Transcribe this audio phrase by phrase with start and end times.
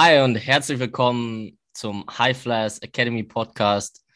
[0.00, 4.06] Hi und herzlich willkommen zum High Flash Academy Podcast.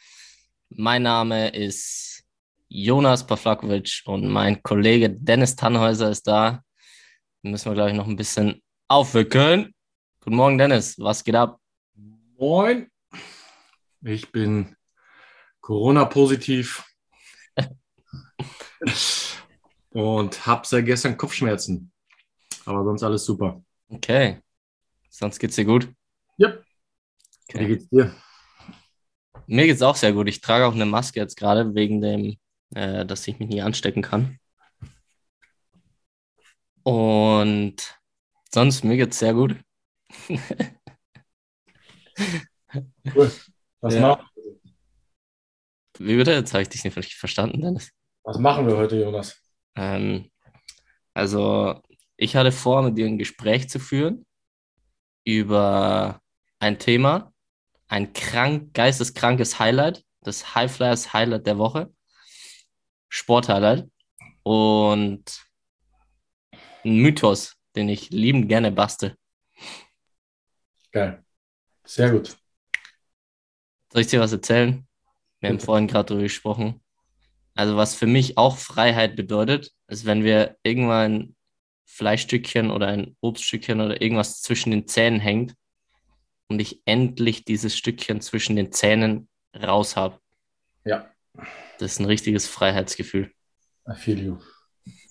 [0.69, 2.23] Mein Name ist
[2.69, 6.63] Jonas Pavlakovic und mein Kollege Dennis Tannhäuser ist da.
[7.43, 9.75] müssen wir, glaube ich, noch ein bisschen aufwickeln.
[10.21, 10.97] Guten Morgen, Dennis.
[11.01, 11.59] Was geht ab?
[12.39, 12.89] Moin.
[14.03, 14.77] Ich bin
[15.61, 16.85] Corona-positiv
[19.91, 21.91] und habe seit gestern Kopfschmerzen.
[22.67, 23.61] Aber sonst alles super.
[23.89, 24.41] Okay.
[25.15, 25.93] Sonst geht's dir gut?
[26.39, 26.57] Ja.
[27.47, 27.61] Okay.
[27.61, 28.17] Wie geht's dir?
[29.47, 30.27] Mir geht's auch sehr gut.
[30.27, 32.39] Ich trage auch eine Maske jetzt gerade wegen dem,
[32.75, 34.39] äh, dass ich mich nie anstecken kann.
[36.83, 38.01] Und
[38.51, 39.63] sonst mir geht's sehr gut.
[43.15, 43.31] cool.
[43.83, 44.01] Was ja.
[44.01, 44.61] machen wir?
[45.99, 46.33] Wie bitte?
[46.33, 47.93] Jetzt habe ich dich nicht richtig verstanden, Dennis.
[48.25, 49.39] Was machen wir heute, Jonas?
[49.77, 50.31] Ähm,
[51.13, 51.83] also,
[52.17, 54.25] ich hatte vor, mit dir ein Gespräch zu führen
[55.25, 56.21] über
[56.59, 57.33] ein Thema,
[57.89, 61.93] ein krank, geisteskrankes Highlight, das High Flyers Highlight der Woche,
[63.09, 63.89] Sport-Highlight
[64.43, 65.43] und
[66.85, 69.17] ein Mythos, den ich liebend gerne baste.
[70.91, 71.25] Geil.
[71.85, 72.37] Sehr gut.
[73.93, 74.87] Soll ich dir was erzählen?
[75.41, 76.83] Wir haben vorhin gerade darüber gesprochen.
[77.55, 81.37] Also was für mich auch Freiheit bedeutet, ist, wenn wir irgendwann
[81.93, 85.55] Fleischstückchen oder ein Obststückchen oder irgendwas zwischen den Zähnen hängt
[86.49, 90.19] und ich endlich dieses Stückchen zwischen den Zähnen raus habe.
[90.85, 91.11] Ja.
[91.79, 93.31] Das ist ein richtiges Freiheitsgefühl.
[93.89, 94.39] I feel you.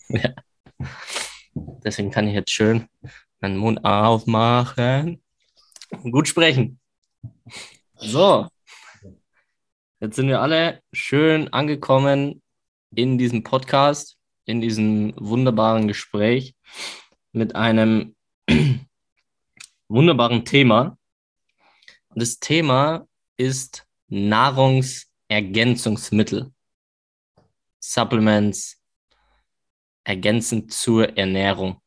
[0.09, 0.33] Ja.
[1.53, 2.89] Deswegen kann ich jetzt schön
[3.39, 5.23] meinen Mund aufmachen
[5.91, 6.79] und gut sprechen.
[7.95, 8.47] So.
[10.01, 12.41] Jetzt sind wir alle schön angekommen
[12.93, 16.55] in diesem Podcast in diesem wunderbaren Gespräch
[17.31, 18.15] mit einem
[19.87, 20.97] wunderbaren Thema.
[22.09, 23.07] Und das Thema
[23.37, 26.51] ist Nahrungsergänzungsmittel.
[27.79, 28.81] Supplements
[30.03, 31.81] ergänzend zur Ernährung.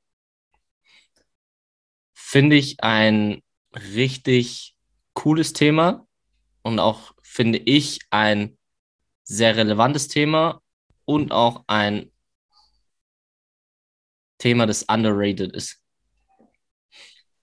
[2.12, 3.42] Finde ich ein
[3.74, 4.74] richtig
[5.12, 6.06] cooles Thema
[6.62, 8.56] und auch finde ich ein
[9.24, 10.62] sehr relevantes Thema
[11.04, 12.10] und auch ein
[14.44, 15.80] Thema, das underrated ist.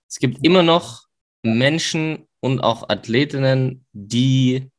[0.08, 1.08] Es gibt immer noch
[1.42, 4.70] Menschen und auch Athletinnen, die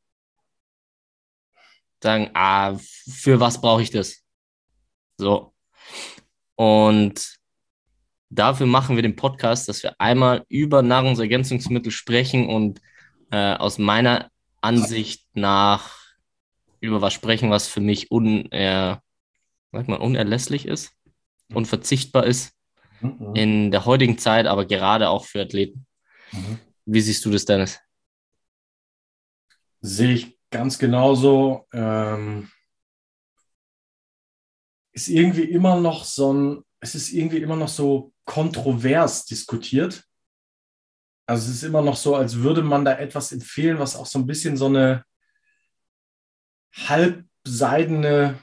[2.01, 4.23] sagen, ah, für was brauche ich das?
[5.17, 5.53] So.
[6.56, 7.35] Und
[8.29, 12.79] dafür machen wir den Podcast, dass wir einmal über Nahrungsergänzungsmittel sprechen und
[13.31, 15.97] äh, aus meiner Ansicht nach
[16.79, 18.95] über was sprechen, was für mich un, äh,
[19.73, 20.94] sag mal, unerlässlich ist
[21.56, 22.53] unverzichtbar ist
[23.02, 23.36] mhm.
[23.36, 25.86] in der heutigen Zeit, aber gerade auch für Athleten.
[26.31, 26.59] Mhm.
[26.86, 27.80] Wie siehst du das, Dennis?
[29.81, 31.68] Sehe ich ganz genauso.
[31.74, 32.50] Ähm,
[34.94, 40.06] ist irgendwie immer noch so ein, es ist irgendwie immer noch so kontrovers diskutiert.
[41.25, 44.20] Also es ist immer noch so, als würde man da etwas empfehlen, was auch so
[44.20, 45.03] ein bisschen so eine
[46.74, 48.40] halbseidene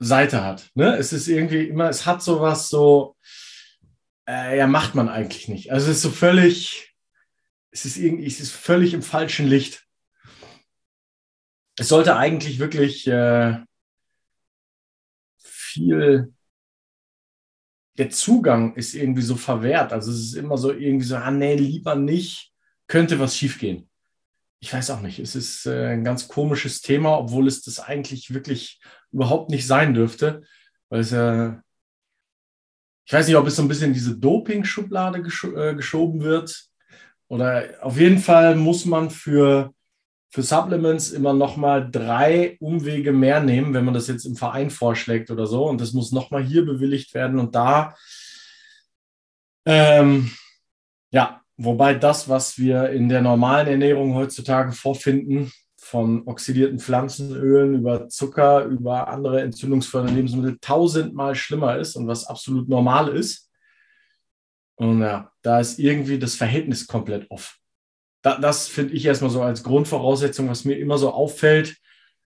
[0.00, 0.70] Seite hat.
[0.74, 0.96] Ne?
[0.96, 3.16] Es ist irgendwie immer, es hat sowas so,
[4.26, 5.70] äh, ja, macht man eigentlich nicht.
[5.70, 6.94] Also es ist so völlig,
[7.70, 9.86] es ist irgendwie, es ist völlig im falschen Licht.
[11.78, 13.58] Es sollte eigentlich wirklich äh,
[15.42, 16.32] viel,
[17.98, 19.92] der Zugang ist irgendwie so verwehrt.
[19.92, 22.52] Also es ist immer so irgendwie so, ah nee, lieber nicht,
[22.86, 23.90] könnte was schiefgehen
[24.60, 28.34] ich weiß auch nicht, es ist äh, ein ganz komisches Thema, obwohl es das eigentlich
[28.34, 28.78] wirklich
[29.12, 30.42] überhaupt nicht sein dürfte,
[30.88, 31.62] weil es ja,
[33.04, 36.66] ich weiß nicht, ob es so ein bisschen in diese Doping-Schublade gesch äh, geschoben wird
[37.28, 39.72] oder auf jeden Fall muss man für,
[40.30, 45.30] für Supplements immer nochmal drei Umwege mehr nehmen, wenn man das jetzt im Verein vorschlägt
[45.30, 47.96] oder so und das muss nochmal hier bewilligt werden und da.
[49.66, 50.30] Ähm,
[51.10, 55.52] ja, Wobei das, was wir in der normalen Ernährung heutzutage vorfinden,
[55.90, 62.68] von oxidierten Pflanzenölen über Zucker, über andere entzündungsfördernde Lebensmittel tausendmal schlimmer ist und was absolut
[62.68, 63.50] normal ist.
[64.76, 67.58] Und ja, da ist irgendwie das Verhältnis komplett off.
[68.22, 71.76] Da, das finde ich erstmal so als Grundvoraussetzung, was mir immer so auffällt,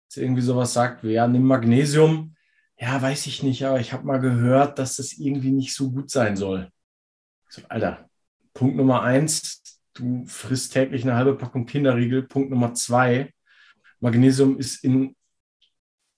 [0.10, 2.36] dass irgendwie sowas sagt, wie, ja, nimm Magnesium.
[2.78, 6.12] Ja, weiß ich nicht, aber ich habe mal gehört, dass das irgendwie nicht so gut
[6.12, 6.70] sein soll.
[7.48, 8.10] So, Alter,
[8.54, 12.24] Punkt Nummer eins, du frisst täglich eine halbe Packung Kinderriegel.
[12.24, 13.32] Punkt Nummer zwei,
[14.06, 15.16] Magnesium ist in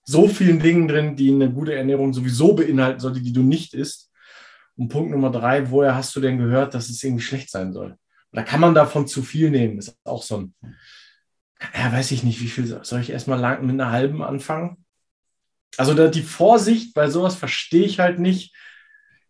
[0.04, 4.10] so vielen Dingen drin, die eine gute Ernährung sowieso beinhalten sollte, die du nicht isst.
[4.76, 7.96] Und Punkt Nummer drei, woher hast du denn gehört, dass es irgendwie schlecht sein soll?
[8.32, 9.78] Oder kann man davon zu viel nehmen?
[9.78, 10.54] ist auch so ein,
[11.74, 14.84] ja, weiß ich nicht, wie viel soll ich erstmal lang mit einer halben anfangen?
[15.78, 18.54] Also da, die Vorsicht bei sowas verstehe ich halt nicht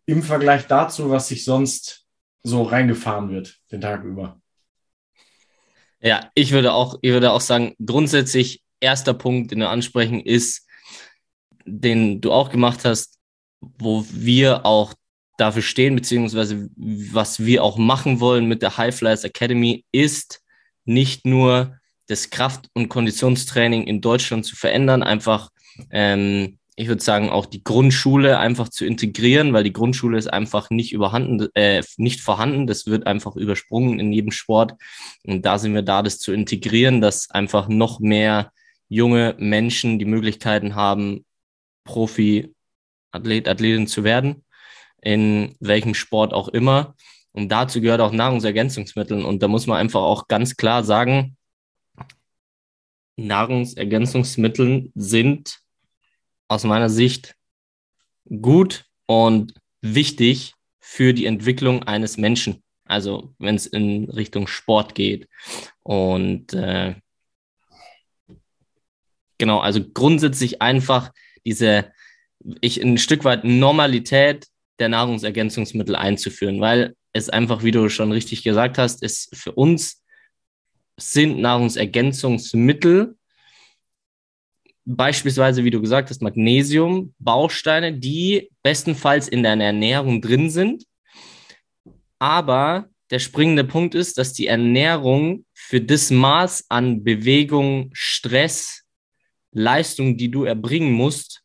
[0.05, 2.05] im Vergleich dazu, was sich sonst
[2.43, 4.41] so reingefahren wird, den Tag über.
[6.01, 10.65] Ja, ich würde auch, ich würde auch sagen, grundsätzlich erster Punkt, den wir ansprechen, ist,
[11.65, 13.17] den du auch gemacht hast,
[13.59, 14.93] wo wir auch
[15.37, 20.41] dafür stehen, beziehungsweise was wir auch machen wollen mit der High Flyers Academy, ist
[20.85, 25.49] nicht nur das Kraft- und Konditionstraining in Deutschland zu verändern, einfach,
[25.91, 30.69] ähm, ich würde sagen, auch die Grundschule einfach zu integrieren, weil die Grundschule ist einfach
[30.69, 32.67] nicht überhanden, äh, nicht vorhanden.
[32.67, 34.75] Das wird einfach übersprungen in jedem Sport.
[35.25, 38.53] Und da sind wir da, das zu integrieren, dass einfach noch mehr
[38.87, 41.25] junge Menschen die Möglichkeiten haben,
[41.83, 44.45] Profi-Athlet, Athletin zu werden,
[45.01, 46.95] in welchem Sport auch immer.
[47.33, 49.25] Und dazu gehört auch Nahrungsergänzungsmittel.
[49.25, 51.35] Und da muss man einfach auch ganz klar sagen,
[53.17, 55.59] Nahrungsergänzungsmittel sind
[56.49, 57.35] aus meiner Sicht
[58.41, 62.63] gut und wichtig für die Entwicklung eines Menschen.
[62.85, 65.29] Also wenn es in Richtung Sport geht.
[65.83, 66.95] Und äh,
[69.37, 71.11] genau, also grundsätzlich einfach
[71.45, 71.91] diese,
[72.61, 74.47] ich ein Stück weit Normalität
[74.79, 80.03] der Nahrungsergänzungsmittel einzuführen, weil es einfach, wie du schon richtig gesagt hast, ist für uns
[80.97, 83.17] sind Nahrungsergänzungsmittel
[84.89, 90.85] beispielsweise, wie du gesagt hast, Magnesium, Bausteine, die bestenfalls in deiner Ernährung drin sind.
[92.17, 98.83] Aber der springende Punkt ist, dass die Ernährung für das Maß an Bewegung, Stress,
[99.51, 101.43] Leistung, die du erbringen musst,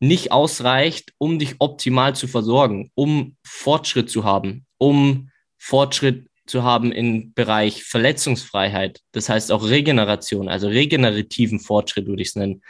[0.00, 6.92] nicht ausreicht, um dich optimal zu versorgen, um Fortschritt zu haben, um Fortschritt zu haben
[6.92, 12.62] im Bereich Verletzungsfreiheit, das heißt auch Regeneration, also regenerativen Fortschritt würde ich es nennen.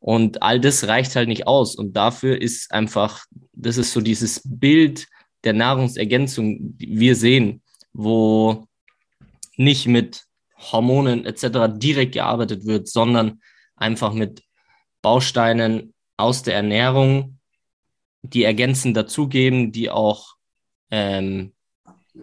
[0.00, 1.74] Und all das reicht halt nicht aus.
[1.76, 5.06] Und dafür ist einfach, das ist so dieses Bild
[5.44, 7.62] der Nahrungsergänzung, die wir sehen,
[7.92, 8.66] wo
[9.56, 10.24] nicht mit
[10.56, 11.76] Hormonen etc.
[11.76, 13.40] direkt gearbeitet wird, sondern
[13.76, 14.42] einfach mit
[15.02, 17.38] Bausteinen aus der Ernährung,
[18.22, 20.36] die ergänzend dazugeben, die auch
[20.90, 21.52] ähm,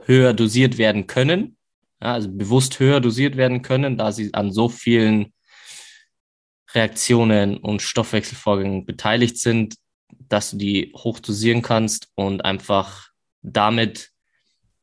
[0.05, 1.57] höher dosiert werden können,
[2.01, 5.33] ja, also bewusst höher dosiert werden können, da sie an so vielen
[6.73, 9.75] Reaktionen und Stoffwechselvorgängen beteiligt sind,
[10.29, 13.09] dass du die hoch dosieren kannst und einfach
[13.41, 14.09] damit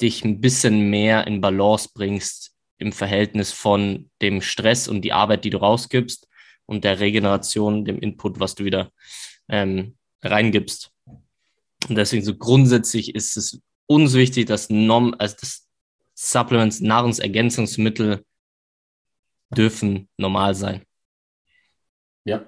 [0.01, 5.45] dich ein bisschen mehr in Balance bringst im Verhältnis von dem Stress und die Arbeit,
[5.45, 6.29] die du rausgibst
[6.67, 8.91] und der Regeneration, dem Input, was du wieder
[9.49, 10.91] ähm, reingibst.
[11.89, 13.61] Und deswegen so grundsätzlich ist es
[13.91, 15.67] uns wichtig, dass, Nom also das
[16.15, 18.25] Supplements, Nahrungsergänzungsmittel
[19.51, 20.85] dürfen normal sein.
[22.25, 22.47] Ja.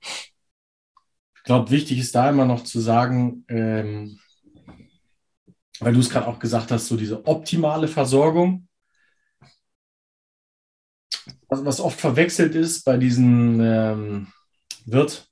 [0.00, 4.18] Ich glaube, wichtig ist da immer noch zu sagen, ähm,
[5.80, 8.68] weil du es gerade auch gesagt hast, so diese optimale Versorgung
[11.48, 14.26] was, was oft verwechselt ist bei diesen ähm,
[14.84, 15.26] wird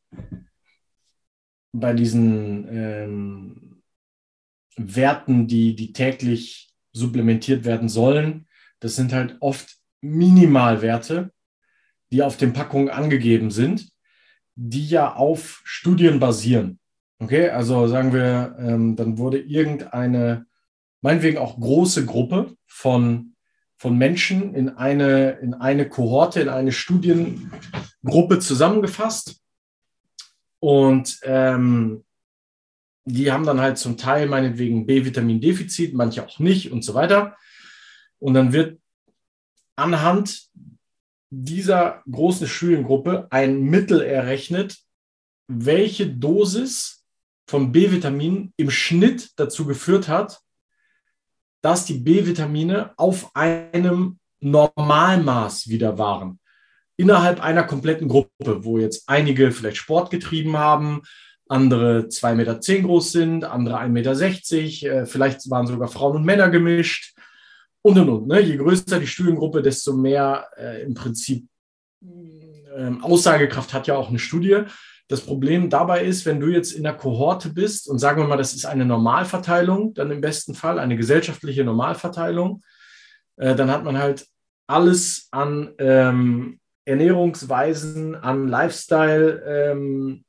[1.72, 3.71] bei diesen ähm,
[4.76, 8.46] Werten, die, die täglich supplementiert werden sollen,
[8.80, 11.32] das sind halt oft Minimalwerte,
[12.10, 13.88] die auf den Packungen angegeben sind,
[14.54, 16.78] die ja auf Studien basieren.
[17.18, 20.46] Okay, also sagen wir, ähm, dann wurde irgendeine,
[21.00, 23.32] meinetwegen auch große Gruppe von
[23.82, 29.40] von Menschen in eine, in eine Kohorte, in eine Studiengruppe zusammengefasst.
[30.60, 32.04] Und ähm,
[33.04, 37.36] die haben dann halt zum Teil meinetwegen B-Vitamin-Defizit, manche auch nicht und so weiter.
[38.18, 38.80] Und dann wird
[39.76, 40.48] anhand
[41.30, 44.78] dieser großen Studiengruppe ein Mittel errechnet,
[45.48, 47.04] welche Dosis
[47.46, 50.40] von B-Vitamin im Schnitt dazu geführt hat,
[51.62, 56.38] dass die B-Vitamine auf einem Normalmaß wieder waren.
[56.96, 61.02] Innerhalb einer kompletten Gruppe, wo jetzt einige vielleicht Sport getrieben haben,
[61.52, 66.48] andere 2,10 Meter groß sind, andere 1,60 Meter, äh, vielleicht waren sogar Frauen und Männer
[66.48, 67.14] gemischt
[67.82, 68.26] und und und.
[68.26, 68.40] Ne?
[68.40, 71.46] Je größer die Studiengruppe, desto mehr äh, im Prinzip
[72.02, 74.62] äh, Aussagekraft hat ja auch eine Studie.
[75.08, 78.38] Das Problem dabei ist, wenn du jetzt in der Kohorte bist und sagen wir mal,
[78.38, 82.62] das ist eine Normalverteilung, dann im besten Fall eine gesellschaftliche Normalverteilung,
[83.36, 84.26] äh, dann hat man halt
[84.66, 90.24] alles an ähm, Ernährungsweisen, an Lifestyle, ähm,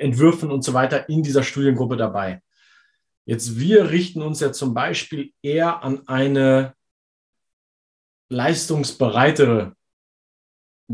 [0.00, 2.42] Entwürfen und so weiter in dieser Studiengruppe dabei.
[3.24, 6.74] Jetzt wir richten uns ja zum Beispiel eher an eine
[8.28, 9.74] leistungsbereitere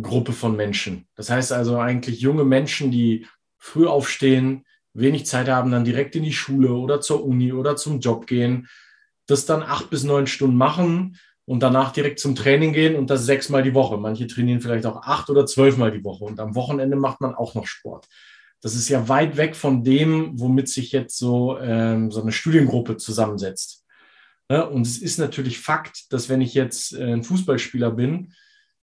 [0.00, 1.08] Gruppe von Menschen.
[1.14, 3.26] Das heißt also eigentlich junge Menschen, die
[3.58, 8.00] früh aufstehen, wenig Zeit haben, dann direkt in die Schule oder zur Uni oder zum
[8.00, 8.68] Job gehen,
[9.26, 13.26] das dann acht bis neun Stunden machen und danach direkt zum Training gehen und das
[13.26, 13.96] sechsmal die Woche.
[13.98, 17.54] Manche trainieren vielleicht auch acht oder zwölfmal die Woche und am Wochenende macht man auch
[17.54, 18.08] noch Sport.
[18.62, 22.96] Das ist ja weit weg von dem, womit sich jetzt so, ähm, so eine Studiengruppe
[22.96, 23.84] zusammensetzt.
[24.48, 24.64] Ne?
[24.64, 28.32] und es ist natürlich Fakt, dass wenn ich jetzt äh, ein Fußballspieler bin,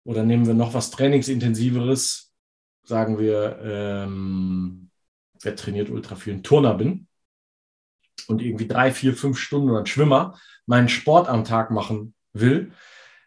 [0.04, 2.32] oder nehmen wir noch was Trainingsintensiveres,
[2.84, 4.90] sagen wir, ähm,
[5.42, 7.06] wer trainiert ultra viel, ein Turner bin
[8.26, 12.72] und irgendwie drei, vier, fünf Stunden oder ein Schwimmer meinen Sport am Tag machen will,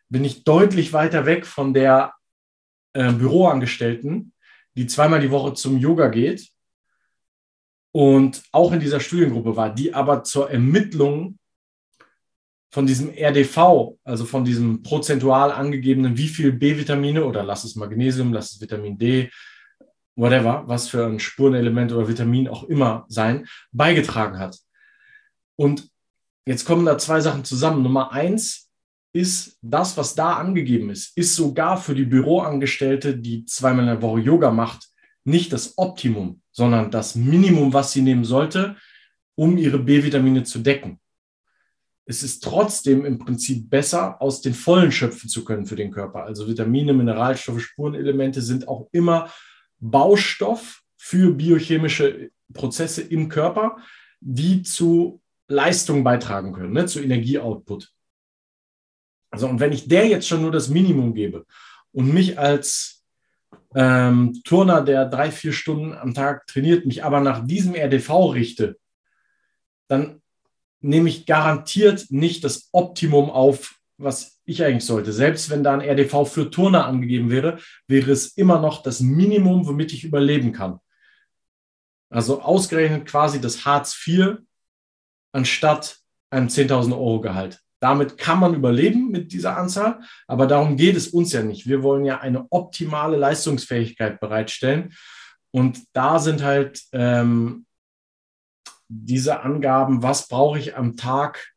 [0.10, 2.14] bin ich deutlich weiter weg von der
[2.94, 4.33] äh, Büroangestellten,
[4.76, 6.50] die zweimal die Woche zum Yoga geht
[7.92, 11.38] und auch in dieser Studiengruppe war, die aber zur Ermittlung
[12.72, 18.34] von diesem RDV, also von diesem prozentual angegebenen, wie viel B-Vitamine oder lass es Magnesium,
[18.34, 19.30] lass es Vitamin D,
[20.16, 24.58] whatever, was für ein Spurenelement oder Vitamin auch immer sein, beigetragen hat.
[25.56, 25.88] Und
[26.48, 27.84] jetzt kommen da zwei Sachen zusammen.
[27.84, 28.63] Nummer eins
[29.14, 34.02] ist, das, was da angegeben ist, ist sogar für die Büroangestellte, die zweimal in der
[34.02, 34.90] Woche Yoga macht,
[35.24, 38.76] nicht das Optimum, sondern das Minimum, was sie nehmen sollte,
[39.36, 41.00] um ihre B-Vitamine zu decken
[42.06, 46.24] es ist trotzdem im Prinzip besser, aus den Vollen schöpfen zu können für den Körper.
[46.24, 49.32] Also Vitamine, Mineralstoffe, Spurenelemente sind auch immer
[49.80, 53.78] Baustoff für biochemische Prozesse im Körper,
[54.20, 57.93] die zu Leistung beitragen können, ne, zu Energieoutput.
[59.34, 61.48] Also, und wenn ich der jetzt schon nur das Minimum gebe
[61.92, 63.04] und mich als
[63.74, 68.78] ähm, Turner, der drei, vier Stunden am Tag trainiert, mich aber nach diesem RDV richte,
[69.88, 70.22] dann
[70.82, 75.12] nehme ich garantiert nicht das Optimum auf, was ich eigentlich sollte.
[75.12, 79.66] Selbst wenn da ein RDV für Turner angegeben wäre, wäre es immer noch das Minimum,
[79.66, 80.80] womit ich überleben kann.
[82.12, 84.38] Also ausgerechnet quasi das Hartz IV
[85.32, 85.98] anstatt
[86.30, 87.63] einem 10.000 Euro Gehalt.
[87.84, 91.68] Damit kann man überleben mit dieser Anzahl, aber darum geht es uns ja nicht.
[91.68, 94.94] Wir wollen ja eine optimale Leistungsfähigkeit bereitstellen.
[95.52, 97.66] Und da sind halt ähm,
[98.88, 101.54] diese Angaben, was brauche ich am Tag,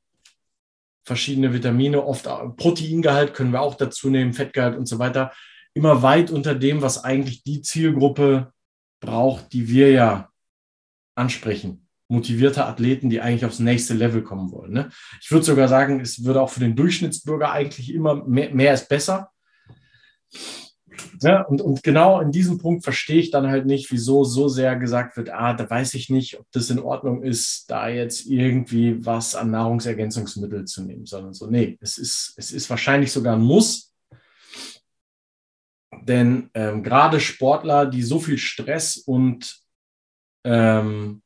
[1.04, 2.24] verschiedene Vitamine, oft
[2.56, 5.32] Proteingehalt können wir auch dazu nehmen, Fettgehalt und so weiter,
[5.74, 8.52] immer weit unter dem, was eigentlich die Zielgruppe
[8.98, 10.28] braucht, die wir ja
[11.14, 11.85] ansprechen.
[12.08, 14.72] Motivierte Athleten, die eigentlich aufs nächste Level kommen wollen.
[14.72, 14.90] Ne?
[15.20, 18.88] Ich würde sogar sagen, es würde auch für den Durchschnittsbürger eigentlich immer mehr, mehr ist
[18.88, 19.30] besser.
[21.20, 24.76] Ja, und, und genau in diesem Punkt verstehe ich dann halt nicht, wieso so sehr
[24.76, 29.04] gesagt wird, ah, da weiß ich nicht, ob das in Ordnung ist, da jetzt irgendwie
[29.04, 33.42] was an Nahrungsergänzungsmittel zu nehmen, sondern so, nee, es ist, es ist wahrscheinlich sogar ein
[33.42, 33.94] Muss.
[36.02, 39.58] Denn ähm, gerade Sportler, die so viel Stress und
[40.44, 41.22] ähm,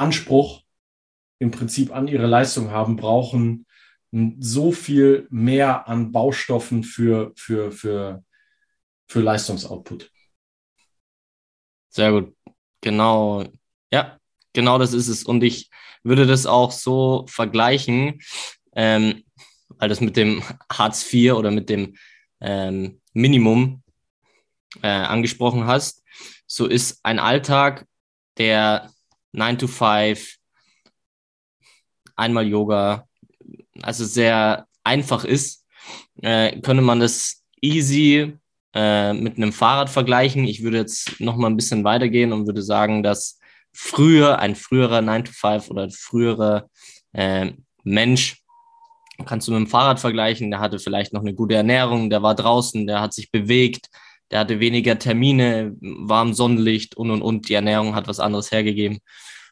[0.00, 0.62] Anspruch
[1.38, 3.66] im Prinzip an ihre Leistung haben, brauchen
[4.40, 8.24] so viel mehr an Baustoffen für, für, für,
[9.06, 10.10] für Leistungsoutput.
[11.90, 12.34] Sehr gut.
[12.80, 13.44] Genau.
[13.92, 14.18] Ja,
[14.52, 15.22] genau das ist es.
[15.22, 15.70] Und ich
[16.02, 18.20] würde das auch so vergleichen,
[18.74, 19.24] ähm,
[19.68, 21.96] weil das mit dem Hartz IV oder mit dem
[22.40, 23.82] ähm, Minimum
[24.82, 26.02] äh, angesprochen hast.
[26.46, 27.86] So ist ein Alltag,
[28.38, 28.90] der
[29.32, 30.36] 9 to 5,
[32.16, 33.06] einmal Yoga,
[33.82, 35.66] also sehr einfach ist,
[36.22, 38.36] äh, könnte man das easy
[38.74, 40.44] äh, mit einem Fahrrad vergleichen.
[40.44, 43.38] Ich würde jetzt noch mal ein bisschen weitergehen und würde sagen, dass
[43.72, 46.68] früher ein früherer 9 to 5 oder früherer
[47.12, 47.52] äh,
[47.84, 48.40] Mensch
[49.26, 52.34] kannst du mit dem Fahrrad vergleichen, der hatte vielleicht noch eine gute Ernährung, der war
[52.34, 53.88] draußen, der hat sich bewegt,
[54.30, 57.48] der hatte weniger Termine, warm Sonnenlicht und und und.
[57.48, 58.98] Die Ernährung hat was anderes hergegeben.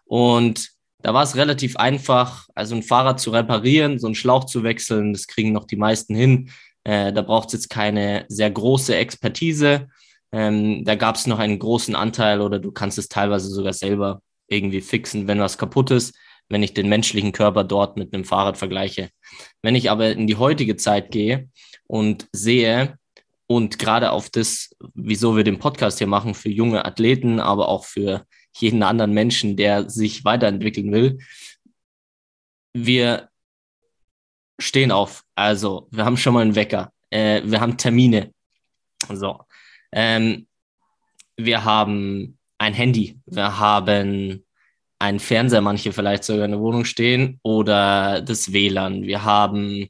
[0.04, 0.70] Und
[1.02, 5.12] da war es relativ einfach, also ein Fahrrad zu reparieren, so einen Schlauch zu wechseln,
[5.12, 6.50] das kriegen noch die meisten hin.
[6.85, 9.88] Äh, da braucht es jetzt keine sehr große Expertise.
[10.32, 14.23] Ähm, da gab es noch einen großen Anteil oder du kannst es teilweise sogar selber
[14.49, 16.16] irgendwie fixen, wenn was kaputt ist,
[16.49, 19.11] wenn ich den menschlichen Körper dort mit einem Fahrrad vergleiche.
[19.62, 21.49] Wenn ich aber in die heutige Zeit gehe
[21.87, 22.98] und sehe,
[23.50, 27.87] und gerade auf das, wieso wir den Podcast hier machen, für junge Athleten, aber auch
[27.87, 31.19] für jeden anderen Menschen, der sich weiterentwickeln will.
[32.75, 33.31] Wir
[34.61, 35.25] stehen auf.
[35.35, 36.93] Also, wir haben schon mal einen Wecker.
[37.09, 38.35] Äh, wir haben Termine.
[39.11, 39.40] So.
[39.93, 40.47] Ähm,
[41.38, 43.19] wir haben ein Handy.
[43.25, 44.45] Wir haben
[44.99, 49.05] einen Fernseher, manche vielleicht sogar in der Wohnung stehen oder das WLAN.
[49.05, 49.88] Wir haben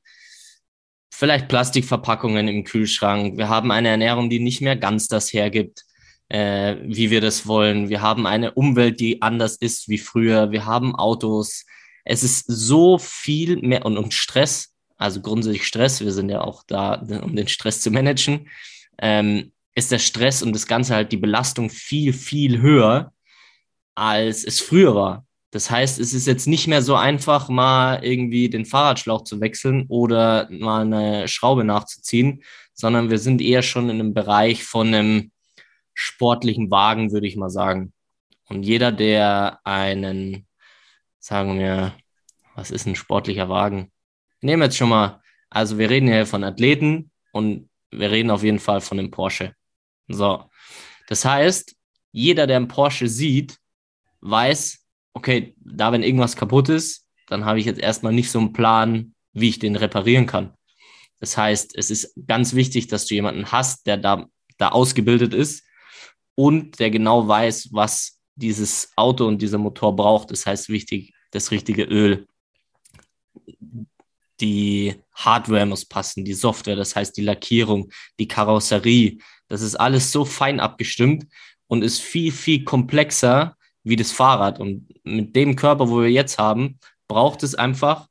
[1.11, 3.37] vielleicht Plastikverpackungen im Kühlschrank.
[3.37, 5.85] Wir haben eine Ernährung, die nicht mehr ganz das hergibt,
[6.29, 7.89] äh, wie wir das wollen.
[7.89, 10.51] Wir haben eine Umwelt, die anders ist wie früher.
[10.51, 11.65] Wir haben Autos.
[12.05, 16.01] Es ist so viel mehr und, und Stress, also grundsätzlich Stress.
[16.01, 18.49] Wir sind ja auch da, um den Stress zu managen.
[18.99, 23.13] Ähm, ist der Stress und das Ganze halt die Belastung viel, viel höher,
[23.95, 25.28] als es früher war.
[25.51, 29.87] Das heißt, es ist jetzt nicht mehr so einfach, mal irgendwie den Fahrradschlauch zu wechseln
[29.89, 32.43] oder mal eine Schraube nachzuziehen,
[32.75, 35.33] sondern wir sind eher schon in einem Bereich von einem
[35.95, 37.93] sportlichen Wagen, würde ich mal sagen.
[38.49, 40.47] Und jeder, der einen,
[41.19, 41.95] sagen wir,
[42.55, 43.91] was ist ein sportlicher Wagen?
[44.41, 48.43] Nehmen wir jetzt schon mal, also wir reden hier von Athleten und wir reden auf
[48.43, 49.55] jeden Fall von einem Porsche.
[50.09, 50.51] So.
[51.09, 51.75] Das heißt,
[52.13, 53.59] jeder, der einen Porsche sieht,
[54.21, 54.78] weiß,
[55.19, 59.15] okay, da wenn irgendwas kaputt ist, dann habe ich jetzt erstmal nicht so einen Plan,
[59.33, 60.55] wie ich den reparieren kann.
[61.19, 64.27] Das heißt, es ist ganz wichtig, dass du jemanden hast, der da,
[64.59, 65.65] da ausgebildet ist
[66.37, 70.31] und der genau weiß, was dieses Auto und dieser Motor braucht.
[70.31, 72.29] Das heißt, wichtig, das richtige Öl.
[74.41, 79.19] Die Hardware muss passen, die Software, das heißt die Lackierung, die Karosserie.
[79.49, 81.27] Das ist alles so fein abgestimmt
[81.67, 83.58] und ist viel, viel komplexer
[83.89, 84.61] wie das Fahrrad.
[84.61, 86.79] Und mit dem Körper, wo wir jetzt haben,
[87.09, 88.09] braucht es einfach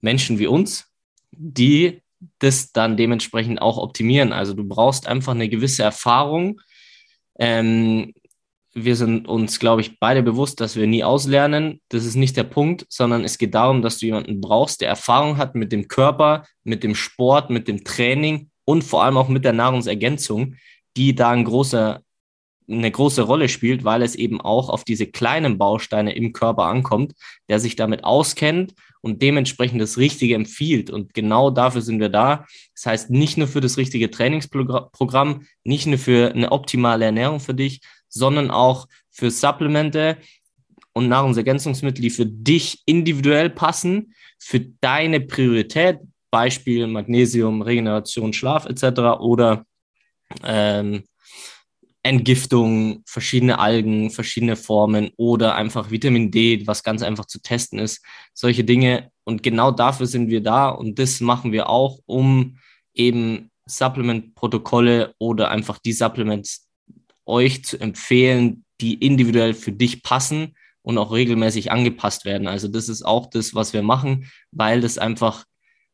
[0.00, 0.92] Menschen wie uns,
[1.30, 2.02] die
[2.38, 4.32] das dann dementsprechend auch optimieren.
[4.32, 6.60] Also du brauchst einfach eine gewisse Erfahrung.
[7.38, 8.14] Ähm,
[8.74, 11.80] wir sind uns, glaube ich, beide bewusst, dass wir nie auslernen.
[11.88, 15.36] Das ist nicht der Punkt, sondern es geht darum, dass du jemanden brauchst, der Erfahrung
[15.36, 19.44] hat mit dem Körper, mit dem Sport, mit dem Training und vor allem auch mit
[19.44, 20.54] der Nahrungsergänzung,
[20.96, 22.02] die da ein großer
[22.68, 27.14] eine große Rolle spielt, weil es eben auch auf diese kleinen Bausteine im Körper ankommt,
[27.48, 30.90] der sich damit auskennt und dementsprechend das Richtige empfiehlt.
[30.90, 32.46] Und genau dafür sind wir da.
[32.74, 37.54] Das heißt, nicht nur für das richtige Trainingsprogramm, nicht nur für eine optimale Ernährung für
[37.54, 40.18] dich, sondern auch für Supplemente
[40.92, 45.98] und Nahrungsergänzungsmittel, die für dich individuell passen, für deine Priorität,
[46.30, 49.20] Beispiel Magnesium, Regeneration, Schlaf etc.
[49.20, 49.64] oder
[50.44, 51.04] ähm,
[52.02, 58.04] Entgiftung, verschiedene Algen, verschiedene Formen oder einfach Vitamin D, was ganz einfach zu testen ist.
[58.34, 59.10] Solche Dinge.
[59.24, 62.58] Und genau dafür sind wir da und das machen wir auch, um
[62.94, 66.68] eben Supplement-Protokolle oder einfach die Supplements
[67.26, 72.46] euch zu empfehlen, die individuell für dich passen und auch regelmäßig angepasst werden.
[72.46, 75.44] Also das ist auch das, was wir machen, weil das einfach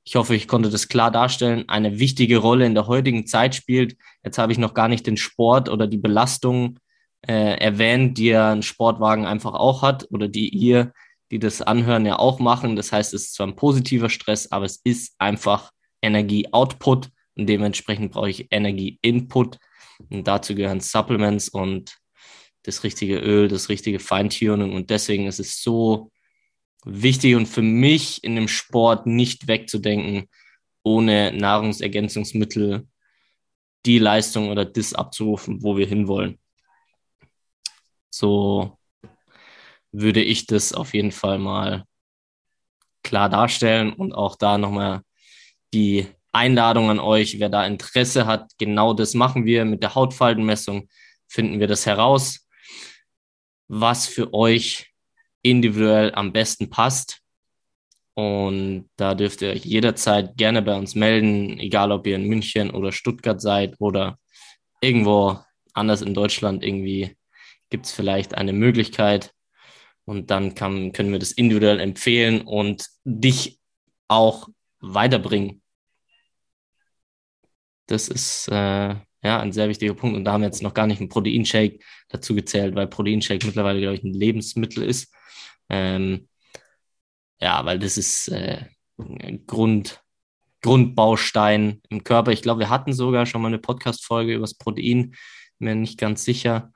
[0.05, 3.97] ich hoffe, ich konnte das klar darstellen, eine wichtige Rolle in der heutigen Zeit spielt.
[4.23, 6.79] Jetzt habe ich noch gar nicht den Sport oder die Belastung
[7.27, 10.93] äh, erwähnt, die ja ein Sportwagen einfach auch hat oder die ihr,
[11.31, 12.77] die das anhören, ja auch machen.
[12.77, 15.71] Das heißt, es ist zwar ein positiver Stress, aber es ist einfach
[16.03, 19.59] Energie-Output und dementsprechend brauche ich Energie-Input.
[20.11, 21.97] Und dazu gehören Supplements und
[22.65, 24.75] das richtige Öl, das richtige Feintuning.
[24.75, 26.11] Und deswegen ist es so
[26.85, 30.29] wichtig und für mich in dem Sport nicht wegzudenken,
[30.83, 32.87] ohne Nahrungsergänzungsmittel
[33.87, 36.39] die Leistung oder das abzurufen, wo wir hinwollen.
[38.11, 38.79] So
[39.93, 41.85] würde ich das auf jeden Fall mal
[43.03, 45.03] klar darstellen und auch da nochmal
[45.73, 49.65] die Einladung an euch, wer da Interesse hat, genau das machen wir.
[49.65, 50.89] Mit der Hautfaltenmessung,
[51.29, 52.49] finden wir das heraus,
[53.69, 54.94] was für euch
[55.45, 57.21] individuell am besten passt.
[58.15, 62.71] Und da dürft ihr euch jederzeit gerne bei uns melden, egal ob ihr in München
[62.71, 64.19] oder Stuttgart seid oder
[64.81, 65.39] irgendwo
[65.73, 67.17] anders in Deutschland irgendwie
[67.71, 69.33] gibt es vielleicht eine Möglichkeit.
[70.05, 73.59] Und dann kann, können wir das individuell empfehlen und dich
[74.07, 74.49] auch
[74.81, 75.63] weiterbringen.
[77.87, 80.17] Das ist äh, ja ein sehr wichtiger Punkt.
[80.17, 81.81] Und da haben wir jetzt noch gar nicht einen Proteinshake
[82.11, 85.13] dazu gezählt, weil Proteinshake mittlerweile, glaube ich, ein Lebensmittel ist
[85.69, 86.29] ähm,
[87.41, 88.67] ja, weil das ist äh,
[89.47, 90.03] Grund,
[90.63, 92.33] Grundbaustein im Körper.
[92.33, 95.15] Ich glaube, wir hatten sogar schon mal eine Podcast-Folge über das Protein,
[95.59, 96.73] mir nicht ganz sicher.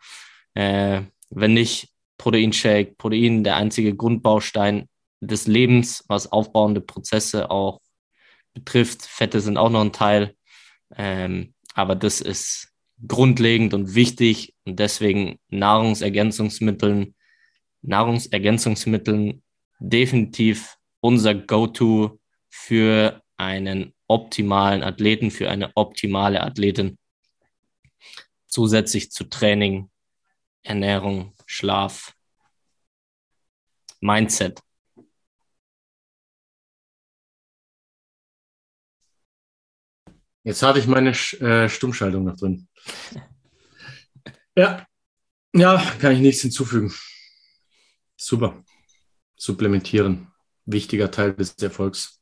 [0.54, 4.88] Äh, wenn nicht, Proteinshake, Protein, der einzige Grundbaustein
[5.20, 7.80] des Lebens, was aufbauende Prozesse auch
[8.54, 9.02] betrifft.
[9.02, 10.34] Fette sind auch noch ein Teil.
[10.96, 12.72] Ähm, aber das ist
[13.06, 17.14] grundlegend und wichtig und deswegen Nahrungsergänzungsmitteln
[17.82, 19.42] Nahrungsergänzungsmitteln
[19.78, 26.98] definitiv unser Go-To für einen optimalen Athleten, für eine optimale Athletin.
[28.46, 29.90] Zusätzlich zu Training,
[30.62, 32.14] Ernährung, Schlaf
[34.00, 34.60] Mindset.
[40.44, 42.68] Jetzt hatte ich meine äh, Stummschaltung noch drin.
[44.56, 44.84] Ja,
[45.54, 46.92] ja, kann ich nichts hinzufügen.
[48.18, 48.64] Super.
[49.36, 50.32] Supplementieren.
[50.66, 52.20] Wichtiger Teil des Erfolgs.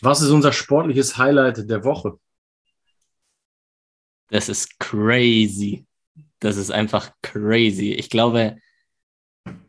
[0.00, 2.18] Was ist unser sportliches Highlight der Woche?
[4.28, 5.86] Das ist crazy.
[6.40, 7.92] Das ist einfach crazy.
[7.92, 8.58] Ich glaube,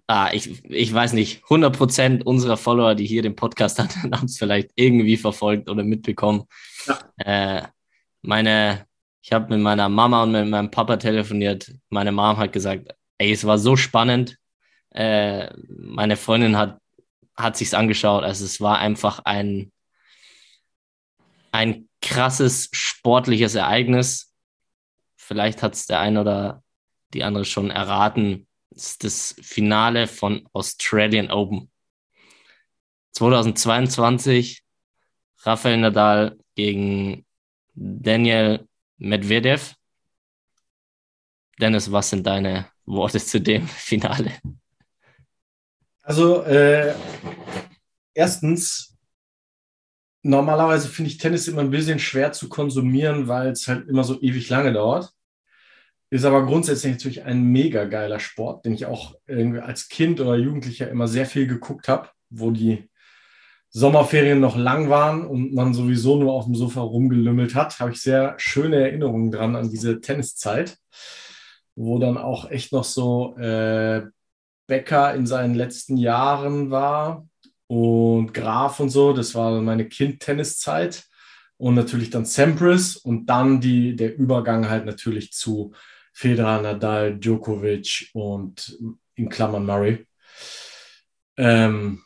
[0.08, 4.38] ah, ich, ich weiß nicht, 100% unserer Follower, die hier den Podcast hatten, haben es
[4.38, 6.46] vielleicht irgendwie verfolgt oder mitbekommen.
[6.88, 7.00] Ja.
[7.18, 7.68] Äh,
[8.24, 8.88] meine,
[9.26, 11.74] ich habe mit meiner Mama und mit meinem Papa telefoniert.
[11.90, 14.38] Meine Mom hat gesagt, ey, es war so spannend.
[14.92, 16.80] Äh, meine Freundin hat,
[17.36, 18.24] hat sich's angeschaut.
[18.24, 19.72] Also es war einfach ein,
[21.52, 24.32] ein krasses sportliches Ereignis.
[25.16, 26.62] Vielleicht hat es der ein oder
[27.16, 28.46] die andere schon erraten.
[28.70, 31.72] Es ist das Finale von Australian Open.
[33.14, 34.64] 2022
[35.40, 37.26] Rafael Nadal gegen
[37.74, 39.76] Daniel Medvedev.
[41.60, 44.32] Dennis, was sind deine Worte zu dem Finale?
[46.02, 46.94] Also, äh,
[48.14, 48.96] erstens,
[50.22, 54.22] normalerweise finde ich Tennis immer ein bisschen schwer zu konsumieren, weil es halt immer so
[54.22, 55.12] ewig lange dauert.
[56.12, 60.90] Ist aber grundsätzlich natürlich ein mega geiler Sport, den ich auch als Kind oder Jugendlicher
[60.90, 62.90] immer sehr viel geguckt habe, wo die
[63.78, 68.02] Sommerferien noch lang waren und man sowieso nur auf dem Sofa rumgelümmelt hat, habe ich
[68.02, 70.78] sehr schöne Erinnerungen dran an diese Tenniszeit,
[71.76, 74.04] wo dann auch echt noch so äh,
[74.68, 77.28] Becker in seinen letzten Jahren war
[77.68, 79.12] und Graf und so.
[79.12, 81.04] Das war meine Kind-Tenniszeit
[81.58, 85.74] und natürlich dann Sampras und dann die, der Übergang halt natürlich zu
[86.14, 88.80] Federer, Nadal, Djokovic und
[89.16, 90.08] in Klammern Murray.
[91.36, 92.06] Ähm,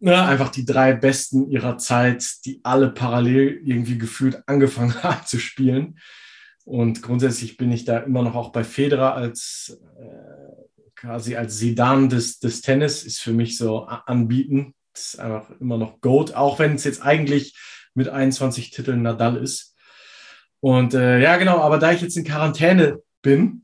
[0.00, 5.38] ja, einfach die drei Besten ihrer Zeit, die alle parallel irgendwie gefühlt angefangen haben zu
[5.38, 5.98] spielen.
[6.64, 12.08] Und grundsätzlich bin ich da immer noch auch bei Federer als äh, quasi als Sedan
[12.08, 14.74] des, des Tennis, ist für mich so anbieten.
[14.92, 17.56] Das ist einfach immer noch Goat, auch wenn es jetzt eigentlich
[17.94, 19.74] mit 21 Titeln Nadal ist.
[20.60, 23.62] Und äh, ja, genau, aber da ich jetzt in Quarantäne bin,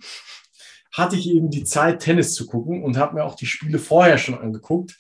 [0.93, 4.19] hatte ich eben die Zeit, Tennis zu gucken und habe mir auch die Spiele vorher
[4.19, 4.97] schon angeguckt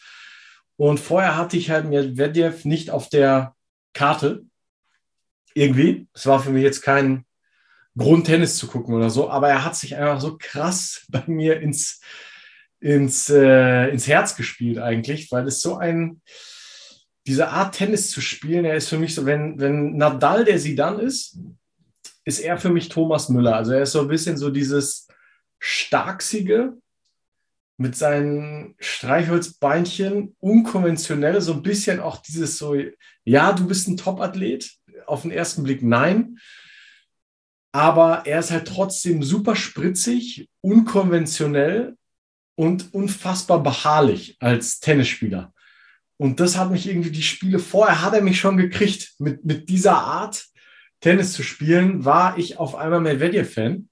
[0.78, 3.56] und vorher hatte ich halt Medvedev nicht auf der
[3.94, 4.44] Karte.
[5.52, 6.06] Irgendwie.
[6.14, 7.26] Es war für mich jetzt kein
[7.96, 11.60] Grund, Tennis zu gucken oder so, aber er hat sich einfach so krass bei mir
[11.60, 12.00] ins,
[12.78, 16.22] ins, äh, ins Herz gespielt eigentlich, weil es so ein,
[17.26, 20.76] diese Art Tennis zu spielen, er ist für mich so, wenn, wenn Nadal der sie
[20.76, 21.38] dann ist,
[22.24, 23.56] ist er für mich Thomas Müller.
[23.56, 25.08] Also er ist so ein bisschen so dieses
[25.58, 26.74] Starksige,
[27.78, 32.76] mit seinen Streichholzbeinchen unkonventionell, so ein bisschen auch dieses so,
[33.24, 34.70] ja, du bist ein Top-Athlet,
[35.06, 36.38] auf den ersten Blick nein,
[37.72, 41.96] aber er ist halt trotzdem super spritzig, unkonventionell
[42.56, 45.54] und unfassbar beharrlich als Tennisspieler.
[46.16, 49.14] Und das hat mich irgendwie die Spiele vorher hat er mich schon gekriegt.
[49.18, 50.48] Mit, mit dieser Art
[51.00, 53.87] Tennis zu spielen, war ich auf einmal Medvedev-Fan.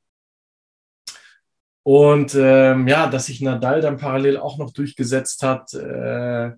[1.87, 6.51] Und ähm, ja, dass sich Nadal dann parallel auch noch durchgesetzt hat, äh,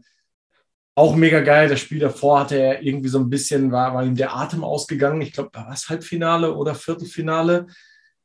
[0.95, 1.69] auch mega geil.
[1.69, 5.21] Das Spiel davor hatte er irgendwie so ein bisschen, war, war ihm der Atem ausgegangen.
[5.21, 7.67] Ich glaube, war es Halbfinale oder Viertelfinale?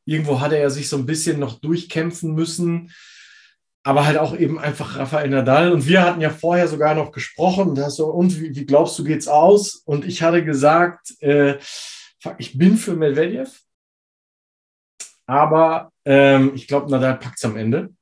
[0.05, 2.93] Irgendwo hatte er sich so ein bisschen noch durchkämpfen müssen.
[3.83, 5.73] Aber halt auch eben einfach Rafael Nadal.
[5.73, 7.71] Und wir hatten ja vorher sogar noch gesprochen.
[7.71, 9.75] Und, so, und wie, wie, glaubst du, geht's aus?
[9.83, 11.57] Und ich hatte gesagt, äh,
[12.37, 13.59] ich bin für Medvedev.
[15.25, 17.93] Aber ähm, ich glaube, Nadal packt es am Ende.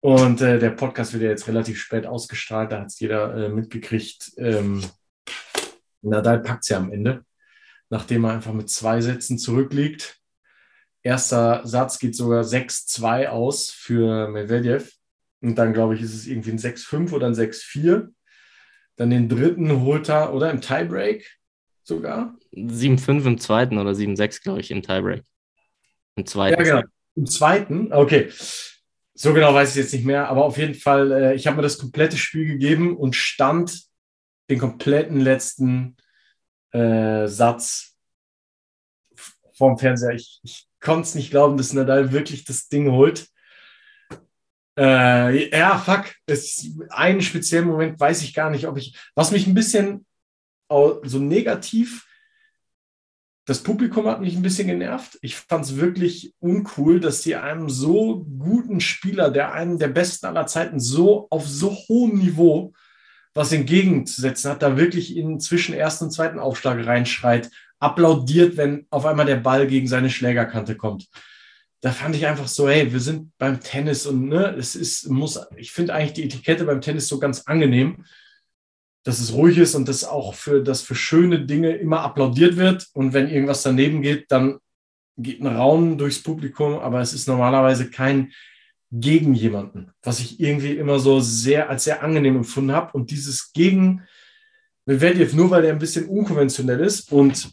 [0.00, 3.48] Und äh, der Podcast wird ja jetzt relativ spät ausgestrahlt, da hat es jeder äh,
[3.48, 4.32] mitgekriegt.
[4.36, 4.84] Ähm,
[6.02, 7.24] Nadal packt es ja am Ende,
[7.88, 10.20] nachdem er einfach mit zwei Sätzen zurückliegt.
[11.02, 14.92] Erster Satz geht sogar 6-2 aus für Medvedev.
[15.40, 18.08] Und dann, glaube ich, ist es irgendwie ein 6-5 oder ein 6-4.
[18.96, 21.38] Dann den dritten holt er, oder im Tiebreak
[21.82, 22.36] sogar?
[22.54, 25.22] 7-5 im zweiten oder 7-6, glaube ich, im Tiebreak.
[26.16, 26.64] Im zweiten.
[26.64, 26.88] Ja, genau.
[27.16, 28.30] Im zweiten, okay.
[29.14, 31.62] So genau weiß ich jetzt nicht mehr, aber auf jeden Fall, äh, ich habe mir
[31.62, 33.84] das komplette Spiel gegeben und stand
[34.50, 35.96] den kompletten letzten
[36.72, 37.96] äh, Satz
[39.52, 40.14] vorm Fernseher.
[40.14, 43.28] Ich, ich konnte es nicht glauben, dass Nadal wirklich das Ding holt.
[44.76, 46.12] Äh, ja, fuck.
[46.26, 48.98] Es, einen speziellen Moment weiß ich gar nicht, ob ich.
[49.14, 50.04] Was mich ein bisschen
[50.68, 52.04] so negativ
[53.46, 55.18] das Publikum hat mich ein bisschen genervt.
[55.20, 60.26] Ich fand es wirklich uncool, dass sie einem so guten Spieler, der einen der besten
[60.26, 62.72] aller Zeiten, so auf so hohem Niveau
[63.34, 69.04] was entgegenzusetzen hat, da wirklich in zwischen ersten und zweiten Aufschlag reinschreit, applaudiert, wenn auf
[69.04, 71.08] einmal der Ball gegen seine Schlägerkante kommt.
[71.80, 75.38] Da fand ich einfach so, hey, wir sind beim Tennis und ne, es ist, muss,
[75.56, 78.04] ich finde eigentlich die Etikette beim Tennis so ganz angenehm
[79.04, 82.88] dass es ruhig ist und dass auch für, dass für schöne Dinge immer applaudiert wird.
[82.94, 84.58] Und wenn irgendwas daneben geht, dann
[85.16, 88.32] geht ein Raunen durchs Publikum, aber es ist normalerweise kein
[88.90, 92.92] gegen jemanden, was ich irgendwie immer so sehr als sehr angenehm empfunden habe.
[92.92, 94.02] Und dieses gegen
[94.86, 97.50] Medvedev, nur weil er ein bisschen unkonventionell ist und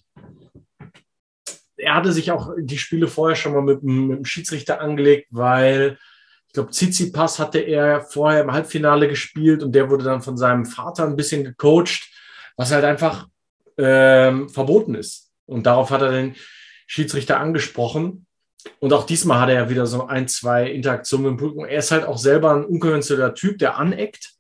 [1.78, 5.98] er hatte sich auch die Spiele vorher schon mal mit, mit dem Schiedsrichter angelegt, weil
[6.52, 10.66] ich glaube, Tsitsipas hatte er vorher im Halbfinale gespielt und der wurde dann von seinem
[10.66, 12.10] Vater ein bisschen gecoacht,
[12.58, 13.30] was halt einfach
[13.78, 15.32] ähm, verboten ist.
[15.46, 16.36] Und darauf hat er den
[16.88, 18.26] Schiedsrichter angesprochen.
[18.80, 21.64] Und auch diesmal hat er ja wieder so ein, zwei Interaktionen mit dem Publikum.
[21.64, 24.34] Er ist halt auch selber ein unkonventioneller Typ, der aneckt.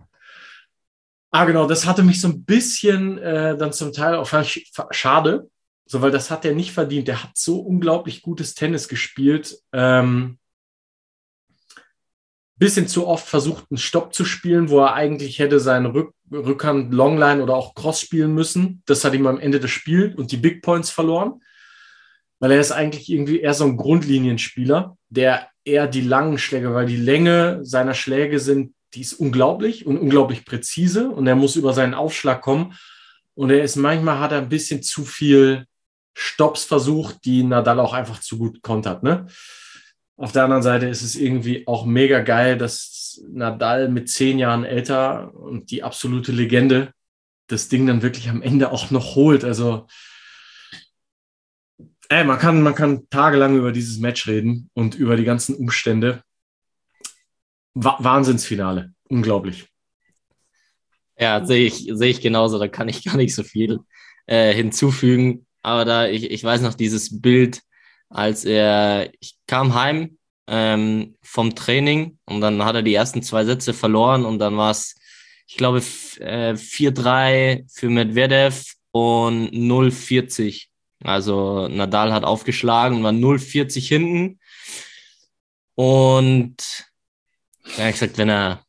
[1.31, 4.29] Ah, genau, das hatte mich so ein bisschen äh, dann zum Teil auch
[4.89, 5.49] schade,
[5.85, 7.07] so weil das hat er nicht verdient.
[7.07, 9.57] Der hat so unglaublich gutes Tennis gespielt.
[9.71, 10.39] Ähm,
[12.61, 16.93] bisschen zu oft versucht, einen Stopp zu spielen, wo er eigentlich hätte seine Rück Rückhand
[16.93, 18.83] Longline oder auch Cross spielen müssen.
[18.85, 21.41] Das hat ihm am Ende des Spiels und die Big Points verloren,
[22.39, 26.85] weil er ist eigentlich irgendwie eher so ein Grundlinienspieler, der eher die langen Schläge, weil
[26.85, 31.73] die Länge seiner Schläge sind, die ist unglaublich und unglaublich präzise und er muss über
[31.73, 32.77] seinen Aufschlag kommen
[33.33, 35.65] und er ist manchmal hat er ein bisschen zu viel
[36.15, 39.25] Stops versucht, die Nadal auch einfach zu gut kontert, ne?
[40.21, 44.63] Auf der anderen Seite ist es irgendwie auch mega geil, dass Nadal mit zehn Jahren
[44.63, 46.93] älter und die absolute Legende
[47.47, 49.43] das Ding dann wirklich am Ende auch noch holt.
[49.43, 49.87] Also,
[52.09, 56.21] ey, man kann, man kann tagelang über dieses Match reden und über die ganzen Umstände.
[57.73, 58.93] Wahnsinnsfinale.
[59.09, 59.69] Unglaublich.
[61.17, 62.59] Ja, sehe ich, sehe ich genauso.
[62.59, 63.79] Da kann ich gar nicht so viel
[64.27, 65.47] äh, hinzufügen.
[65.63, 67.63] Aber da, ich, ich weiß noch dieses Bild,
[68.11, 73.45] als er, ich kam heim ähm, vom Training und dann hat er die ersten zwei
[73.45, 74.95] Sätze verloren und dann war es,
[75.47, 75.79] ich glaube,
[76.19, 80.67] äh, 4-3 für Medvedev und 0-40.
[81.03, 84.39] Also Nadal hat aufgeschlagen und war 0-40 hinten.
[85.75, 86.57] Und
[87.77, 88.63] er hat gesagt, wenn er,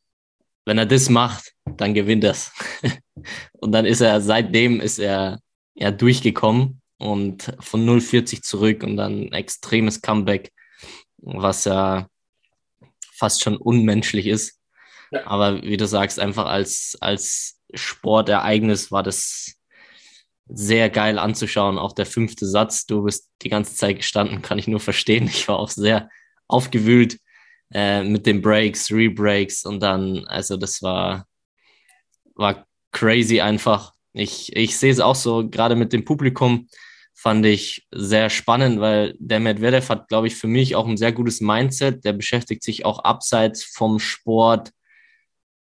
[0.64, 2.52] wenn er das macht, dann gewinnt das.
[3.54, 5.40] und dann ist er, seitdem ist er
[5.74, 10.52] ja durchgekommen und von 0,40 zurück und dann ein extremes Comeback,
[11.18, 12.06] was ja
[13.12, 14.60] fast schon unmenschlich ist.
[15.10, 15.26] Ja.
[15.26, 19.56] Aber wie du sagst, einfach als, als Sportereignis war das
[20.46, 21.78] sehr geil anzuschauen.
[21.78, 25.26] Auch der fünfte Satz, du bist die ganze Zeit gestanden, kann ich nur verstehen.
[25.26, 26.08] Ich war auch sehr
[26.46, 27.18] aufgewühlt
[27.72, 31.26] äh, mit den Breaks, Rebreaks und dann, also das war,
[32.34, 33.92] war crazy einfach.
[34.12, 36.68] Ich, ich sehe es auch so, gerade mit dem Publikum
[37.14, 41.12] fand ich sehr spannend, weil der Medvedev hat, glaube ich, für mich auch ein sehr
[41.12, 42.04] gutes Mindset.
[42.04, 44.70] Der beschäftigt sich auch abseits vom Sport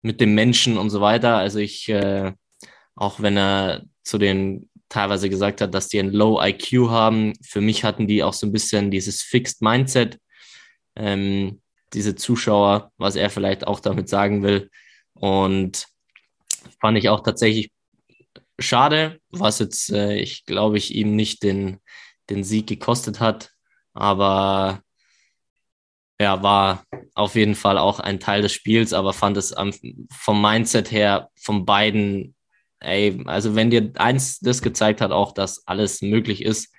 [0.01, 1.37] mit dem Menschen und so weiter.
[1.37, 2.31] Also ich, äh,
[2.95, 7.61] auch wenn er zu den teilweise gesagt hat, dass die ein Low IQ haben, für
[7.61, 10.19] mich hatten die auch so ein bisschen dieses Fixed Mindset.
[10.95, 11.61] Ähm,
[11.93, 14.69] diese Zuschauer, was er vielleicht auch damit sagen will.
[15.13, 15.87] Und
[16.79, 17.71] fand ich auch tatsächlich
[18.61, 21.79] schade, was jetzt, äh, ich glaube ich, ihm nicht den,
[22.29, 23.51] den Sieg gekostet hat.
[23.93, 24.81] Aber
[26.19, 29.73] ja, war auf jeden Fall auch ein Teil des Spiels, aber fand es am,
[30.11, 32.35] vom Mindset her von beiden,
[32.79, 36.73] ey, also wenn dir eins das gezeigt hat, auch, dass alles möglich ist,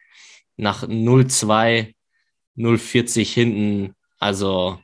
[0.56, 1.94] nach 0-2,
[2.56, 4.78] 0-40 hinten, also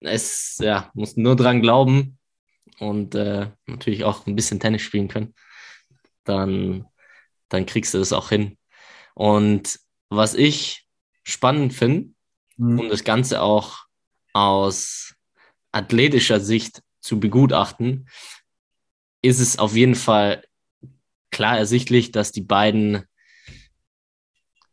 [0.00, 2.18] es, ja, muss nur dran glauben
[2.82, 5.34] und äh, natürlich auch ein bisschen Tennis spielen können,
[6.24, 6.86] dann,
[7.48, 8.58] dann kriegst du das auch hin.
[9.14, 10.86] Und was ich
[11.22, 12.10] spannend finde,
[12.56, 12.80] mhm.
[12.80, 13.84] um das Ganze auch
[14.32, 15.14] aus
[15.70, 18.08] athletischer Sicht zu begutachten,
[19.22, 20.44] ist es auf jeden Fall
[21.30, 23.04] klar ersichtlich, dass die beiden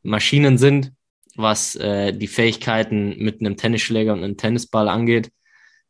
[0.01, 0.93] Maschinen sind,
[1.35, 5.31] was äh, die Fähigkeiten mit einem Tennisschläger und einem Tennisball angeht.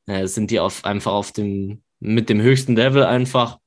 [0.05, 3.59] Äh, sind die auf, einfach auf dem mit dem höchsten Level einfach.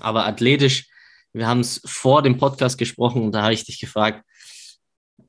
[0.00, 0.88] Aber athletisch,
[1.32, 4.24] wir haben es vor dem Podcast gesprochen und da habe ich dich gefragt,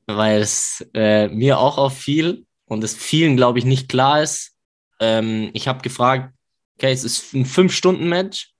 [0.06, 4.56] weil es äh, mir auch auffiel und es vielen, glaube ich, nicht klar ist.
[4.98, 6.34] Ähm, ich habe gefragt,
[6.76, 8.52] okay, es ist ein Fünf-Stunden-Match.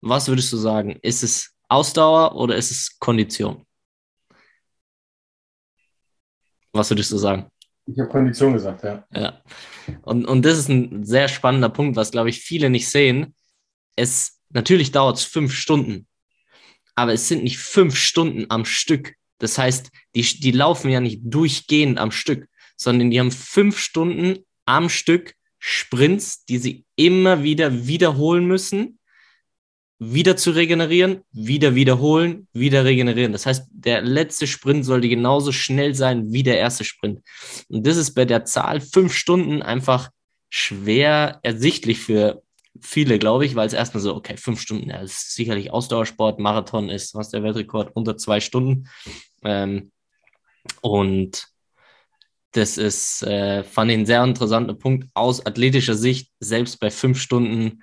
[0.00, 0.98] Was würdest du sagen?
[1.02, 3.64] Ist es Ausdauer oder ist es Kondition?
[6.72, 7.50] Was würdest du sagen?
[7.90, 9.06] Ich habe Kondition gesagt, ja.
[9.14, 9.42] Ja.
[10.02, 13.34] Und, und das ist ein sehr spannender Punkt, was, glaube ich, viele nicht sehen.
[13.96, 16.06] Es, natürlich dauert es fünf Stunden,
[16.94, 19.14] aber es sind nicht fünf Stunden am Stück.
[19.38, 24.44] Das heißt, die, die laufen ja nicht durchgehend am Stück, sondern die haben fünf Stunden
[24.66, 28.97] am Stück Sprints, die sie immer wieder wiederholen müssen,
[29.98, 33.32] wieder zu regenerieren, wieder wiederholen, wieder regenerieren.
[33.32, 37.20] Das heißt, der letzte Sprint sollte genauso schnell sein wie der erste Sprint.
[37.68, 40.10] Und das ist bei der Zahl fünf Stunden einfach
[40.50, 42.42] schwer ersichtlich für
[42.80, 46.90] viele, glaube ich, weil es erstmal so, okay, fünf Stunden, das ist sicherlich Ausdauersport, Marathon
[46.90, 48.88] ist, was der Weltrekord, unter zwei Stunden.
[49.42, 49.90] Ähm,
[50.80, 51.48] und
[52.52, 57.20] das ist, äh, fand ich ein sehr interessanter Punkt aus athletischer Sicht, selbst bei fünf
[57.20, 57.82] Stunden.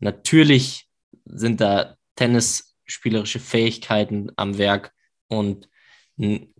[0.00, 0.88] Natürlich
[1.24, 4.92] sind da tennisspielerische Fähigkeiten am Werk
[5.28, 5.68] und
[6.18, 6.54] ein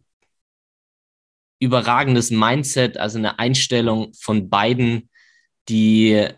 [1.58, 5.10] überragendes Mindset, also eine Einstellung von beiden,
[5.68, 6.28] die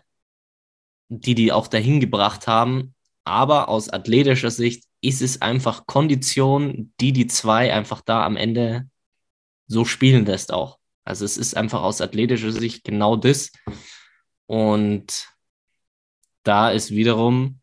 [1.09, 2.95] die, die auch dahin gebracht haben.
[3.23, 8.89] Aber aus athletischer Sicht ist es einfach Kondition, die die zwei einfach da am Ende
[9.67, 10.79] so spielen lässt auch.
[11.03, 13.51] Also es ist einfach aus athletischer Sicht genau das.
[14.47, 15.27] Und
[16.43, 17.61] da ist wiederum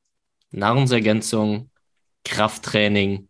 [0.52, 1.70] Nahrungsergänzung,
[2.24, 3.28] Krafttraining,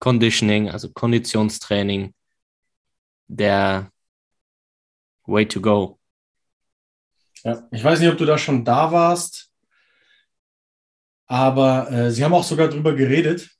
[0.00, 2.14] Conditioning, also Konditionstraining,
[3.26, 3.90] der
[5.26, 5.98] Way to go.
[7.44, 9.52] Ja, ich weiß nicht, ob du da schon da warst,
[11.26, 13.50] aber äh, sie haben auch sogar drüber geredet,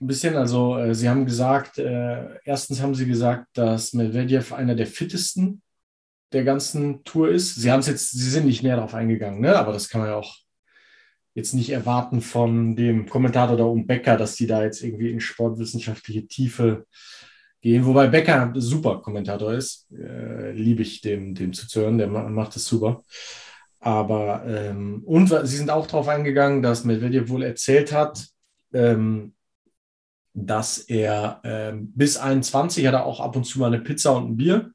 [0.00, 0.36] ein bisschen.
[0.36, 5.62] Also äh, sie haben gesagt, äh, erstens haben sie gesagt, dass Medvedev einer der fittesten
[6.32, 7.54] der ganzen Tour ist.
[7.54, 9.56] Sie haben es jetzt, sie sind nicht näher darauf eingegangen, ne?
[9.56, 10.36] aber das kann man ja auch
[11.36, 15.20] jetzt nicht erwarten von dem Kommentator da um Becker, dass die da jetzt irgendwie in
[15.20, 16.86] sportwissenschaftliche Tiefe
[17.60, 17.84] gehen.
[17.84, 19.86] Wobei Becker super Kommentator ist.
[19.92, 23.04] Äh, Liebe ich dem, dem zuzuhören, der macht das super.
[23.80, 28.26] Aber, ähm, und sie sind auch darauf eingegangen, dass Medvedev wohl erzählt hat,
[28.72, 29.34] ähm,
[30.32, 34.30] dass er ähm, bis 21 hat er auch ab und zu mal eine Pizza und
[34.30, 34.70] ein Bier.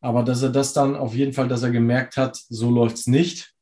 [0.00, 3.06] Aber dass er das dann auf jeden Fall, dass er gemerkt hat, so läuft es
[3.06, 3.55] nicht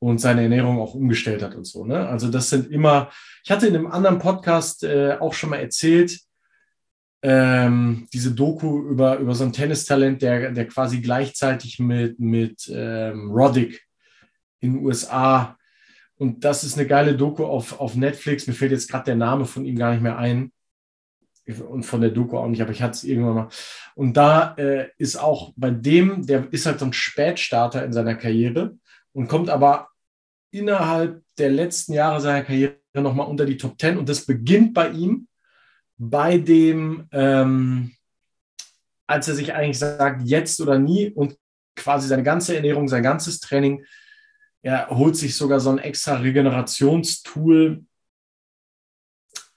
[0.00, 1.84] und seine Ernährung auch umgestellt hat und so.
[1.84, 2.08] Ne?
[2.08, 3.10] Also das sind immer,
[3.44, 6.18] ich hatte in einem anderen Podcast äh, auch schon mal erzählt,
[7.22, 13.30] ähm, diese Doku über, über so ein Tennistalent, der, der quasi gleichzeitig mit, mit ähm,
[13.30, 13.86] Roddick
[14.60, 15.56] in den USA
[16.20, 18.46] und das ist eine geile Doku auf, auf Netflix.
[18.46, 20.52] Mir fällt jetzt gerade der Name von ihm gar nicht mehr ein.
[21.46, 23.48] Und von der Doku auch nicht, aber ich hatte es irgendwann mal.
[23.94, 28.14] Und da äh, ist auch bei dem, der ist halt so ein Spätstarter in seiner
[28.16, 28.76] Karriere
[29.12, 29.88] und kommt aber
[30.50, 33.98] innerhalb der letzten Jahre seiner Karriere nochmal unter die Top Ten.
[33.98, 35.28] Und das beginnt bei ihm,
[35.96, 37.92] bei dem, ähm,
[39.06, 41.36] als er sich eigentlich sagt, jetzt oder nie und
[41.76, 43.84] quasi seine ganze Ernährung, sein ganzes Training
[44.62, 47.84] er holt sich sogar so ein extra Regenerationstool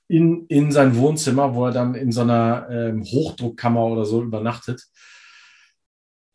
[0.07, 4.81] in, in sein Wohnzimmer, wo er dann in so einer ähm, Hochdruckkammer oder so übernachtet.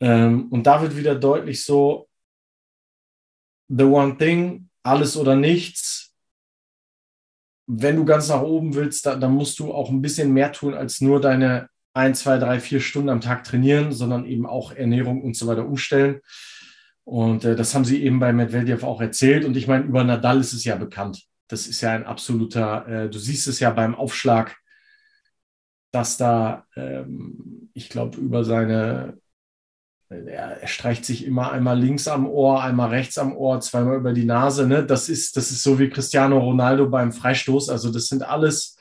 [0.01, 2.08] Ähm, und da wird wieder deutlich so,
[3.69, 6.13] the one thing, alles oder nichts.
[7.67, 10.73] Wenn du ganz nach oben willst, da, dann musst du auch ein bisschen mehr tun,
[10.73, 15.21] als nur deine ein, zwei, drei, vier Stunden am Tag trainieren, sondern eben auch Ernährung
[15.21, 16.21] und so weiter umstellen.
[17.03, 19.45] Und äh, das haben sie eben bei Medvedev auch erzählt.
[19.45, 21.23] Und ich meine, über Nadal ist es ja bekannt.
[21.47, 24.55] Das ist ja ein absoluter, äh, du siehst es ja beim Aufschlag,
[25.91, 29.17] dass da, ähm, ich glaube, über seine,
[30.09, 34.25] er, streicht sich immer einmal links am Ohr, einmal rechts am Ohr, zweimal über die
[34.25, 34.67] Nase.
[34.67, 34.85] Ne?
[34.85, 37.69] Das, ist, das ist so wie Cristiano Ronaldo beim Freistoß.
[37.69, 38.77] Also das sind alles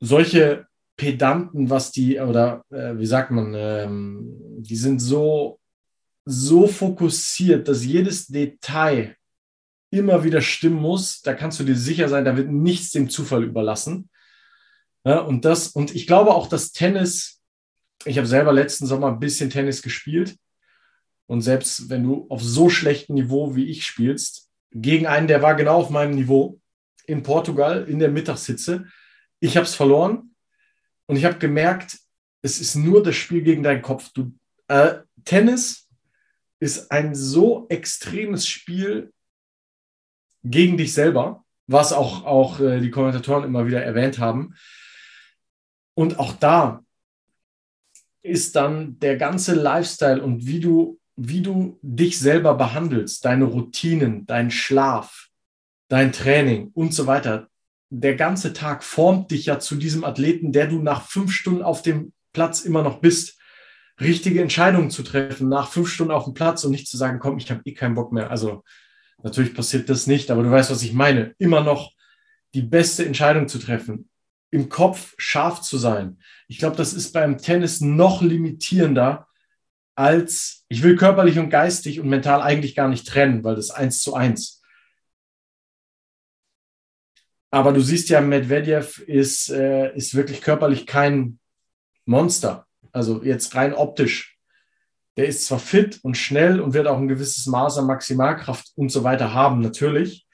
[0.00, 5.58] solche Pedanten, was die, oder äh, wie sagt man, ähm, die sind so
[6.28, 9.16] so fokussiert, dass jedes Detail
[9.90, 11.22] immer wieder stimmen muss.
[11.22, 14.10] Da kannst du dir sicher sein, da wird nichts dem Zufall überlassen.
[15.04, 17.37] Ja, und das, und ich glaube auch, dass Tennis,
[18.04, 20.36] ich habe selber letzten Sommer ein bisschen Tennis gespielt.
[21.26, 25.54] Und selbst wenn du auf so schlechtem Niveau wie ich spielst, gegen einen, der war
[25.54, 26.60] genau auf meinem Niveau,
[27.06, 28.86] in Portugal, in der Mittagshitze,
[29.40, 30.34] ich habe es verloren
[31.06, 31.98] und ich habe gemerkt,
[32.42, 34.10] es ist nur das Spiel gegen deinen Kopf.
[34.12, 34.34] Du,
[34.68, 35.88] äh, Tennis
[36.60, 39.12] ist ein so extremes Spiel
[40.44, 44.54] gegen dich selber, was auch, auch äh, die Kommentatoren immer wieder erwähnt haben.
[45.94, 46.84] Und auch da
[48.22, 54.26] ist dann der ganze Lifestyle und wie du, wie du dich selber behandelst, deine Routinen,
[54.26, 55.28] dein Schlaf,
[55.88, 57.48] dein Training und so weiter.
[57.90, 61.82] Der ganze Tag formt dich ja zu diesem Athleten, der du nach fünf Stunden auf
[61.82, 63.38] dem Platz immer noch bist,
[64.00, 67.38] richtige Entscheidungen zu treffen, nach fünf Stunden auf dem Platz und nicht zu sagen, komm,
[67.38, 68.30] ich habe eh keinen Bock mehr.
[68.30, 68.62] Also
[69.22, 71.34] natürlich passiert das nicht, aber du weißt, was ich meine.
[71.38, 71.92] Immer noch
[72.54, 74.08] die beste Entscheidung zu treffen,
[74.50, 76.18] im Kopf scharf zu sein.
[76.46, 79.26] Ich glaube, das ist beim Tennis noch limitierender
[79.94, 84.00] als, ich will körperlich und geistig und mental eigentlich gar nicht trennen, weil das eins
[84.00, 84.62] zu eins.
[87.50, 91.38] Aber du siehst ja, Medvedev ist, äh, ist wirklich körperlich kein
[92.04, 92.66] Monster.
[92.92, 94.38] Also jetzt rein optisch.
[95.16, 98.90] Der ist zwar fit und schnell und wird auch ein gewisses Maß an Maximalkraft und
[98.90, 100.26] so weiter haben, natürlich.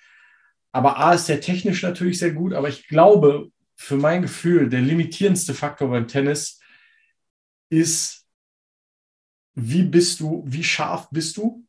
[0.72, 3.50] Aber A ist der technisch natürlich sehr gut, aber ich glaube,
[3.84, 6.58] für mein Gefühl, der limitierendste Faktor beim Tennis
[7.68, 8.26] ist,
[9.54, 11.66] wie bist du, wie scharf bist du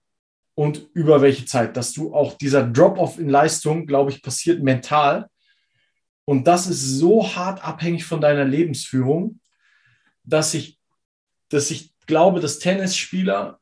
[0.56, 5.30] und über welche Zeit, dass du auch dieser Drop-off in Leistung, glaube ich, passiert mental.
[6.24, 9.40] Und das ist so hart abhängig von deiner Lebensführung,
[10.24, 10.80] dass ich,
[11.50, 13.60] dass ich glaube, dass Tennisspieler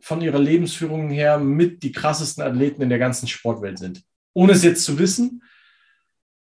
[0.00, 4.04] von ihrer Lebensführung her mit die krassesten Athleten in der ganzen Sportwelt sind
[4.34, 5.42] ohne es jetzt zu wissen.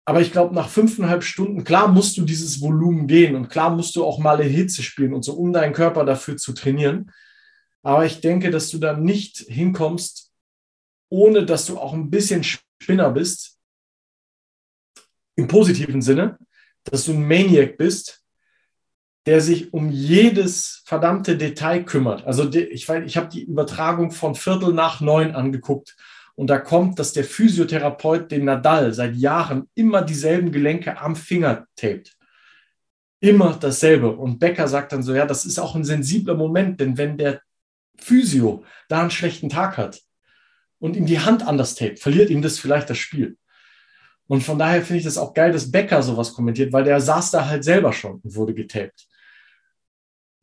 [0.07, 3.93] Aber ich glaube, nach fünfeinhalb Stunden, klar musst du dieses Volumen gehen und klar musst
[3.97, 7.11] du auch mal in Hitze spielen und so, um deinen Körper dafür zu trainieren.
[7.83, 10.31] Aber ich denke, dass du da nicht hinkommst,
[11.09, 13.59] ohne dass du auch ein bisschen Spinner bist.
[15.35, 16.37] Im positiven Sinne,
[16.85, 18.23] dass du ein Maniac bist,
[19.25, 22.25] der sich um jedes verdammte Detail kümmert.
[22.25, 25.97] Also ich, ich habe die Übertragung von Viertel nach neun angeguckt
[26.37, 31.65] und da kommt, dass der Physiotherapeut den Nadal seit Jahren immer dieselben Gelenke am Finger
[31.75, 32.15] tapet.
[33.19, 34.15] Immer dasselbe.
[34.15, 37.41] Und Becker sagt dann so, ja, das ist auch ein sensibler Moment, denn wenn der
[37.97, 39.99] Physio da einen schlechten Tag hat
[40.77, 43.35] und ihm die Hand anders tapet, verliert ihm das vielleicht das Spiel.
[44.27, 47.31] Und von daher finde ich das auch geil, dass Becker sowas kommentiert, weil der saß
[47.31, 49.07] da halt selber schon und wurde getaped.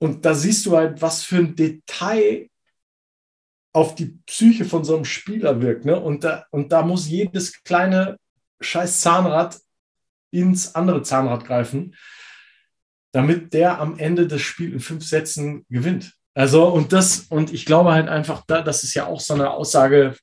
[0.00, 2.48] Und da siehst du halt, was für ein Detail
[3.74, 5.84] auf die Psyche von so einem Spieler wirkt.
[5.84, 5.98] Ne?
[5.98, 8.18] Und, da, und da muss jedes kleine
[8.60, 9.58] scheiß Zahnrad
[10.30, 11.94] ins andere Zahnrad greifen,
[13.12, 16.14] damit der am Ende das Spiel in fünf Sätzen gewinnt.
[16.34, 19.50] Also, und das, und ich glaube halt einfach, da, das ist ja auch so eine
[19.50, 20.16] Aussage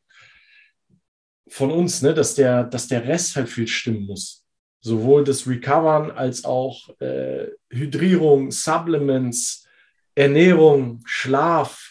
[1.48, 4.46] von uns, ne, dass der, dass der Rest halt viel stimmen muss.
[4.80, 9.68] Sowohl das Recovern als auch äh, Hydrierung, Supplements,
[10.16, 11.91] Ernährung, Schlaf,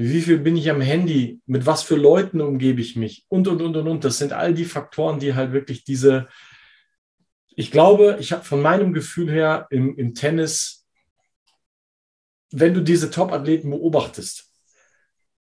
[0.00, 1.40] wie viel bin ich am Handy?
[1.46, 3.26] Mit was für Leuten umgebe ich mich?
[3.26, 4.04] Und, und, und, und, und.
[4.04, 6.28] Das sind all die Faktoren, die halt wirklich diese,
[7.48, 10.86] ich glaube, ich habe von meinem Gefühl her im, im Tennis,
[12.52, 14.48] wenn du diese Top-Athleten beobachtest,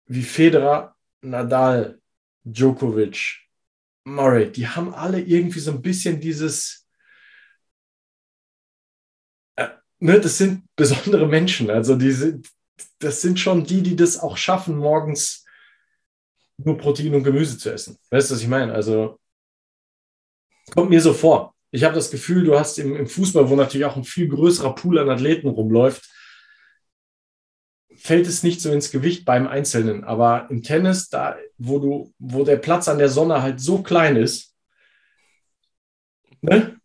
[0.07, 2.01] wie Federer, Nadal,
[2.43, 3.41] Djokovic,
[4.05, 6.87] Murray, die haben alle irgendwie so ein bisschen dieses,
[9.55, 9.67] äh,
[9.99, 11.69] ne, das sind besondere Menschen.
[11.69, 12.49] Also die sind,
[12.99, 15.45] das sind schon die, die das auch schaffen, morgens
[16.57, 17.97] nur Protein und Gemüse zu essen.
[18.09, 18.73] Weißt du, was ich meine?
[18.73, 19.19] Also
[20.71, 21.55] kommt mir so vor.
[21.71, 24.75] Ich habe das Gefühl, du hast im, im, Fußball, wo natürlich auch ein viel größerer
[24.75, 26.09] Pool an Athleten rumläuft,
[27.95, 30.03] fällt es nicht so ins Gewicht beim Einzelnen.
[30.03, 34.17] Aber im Tennis, da, wo du, wo der Platz an der Sonne halt so klein
[34.17, 34.55] ist,
[36.41, 36.80] ne?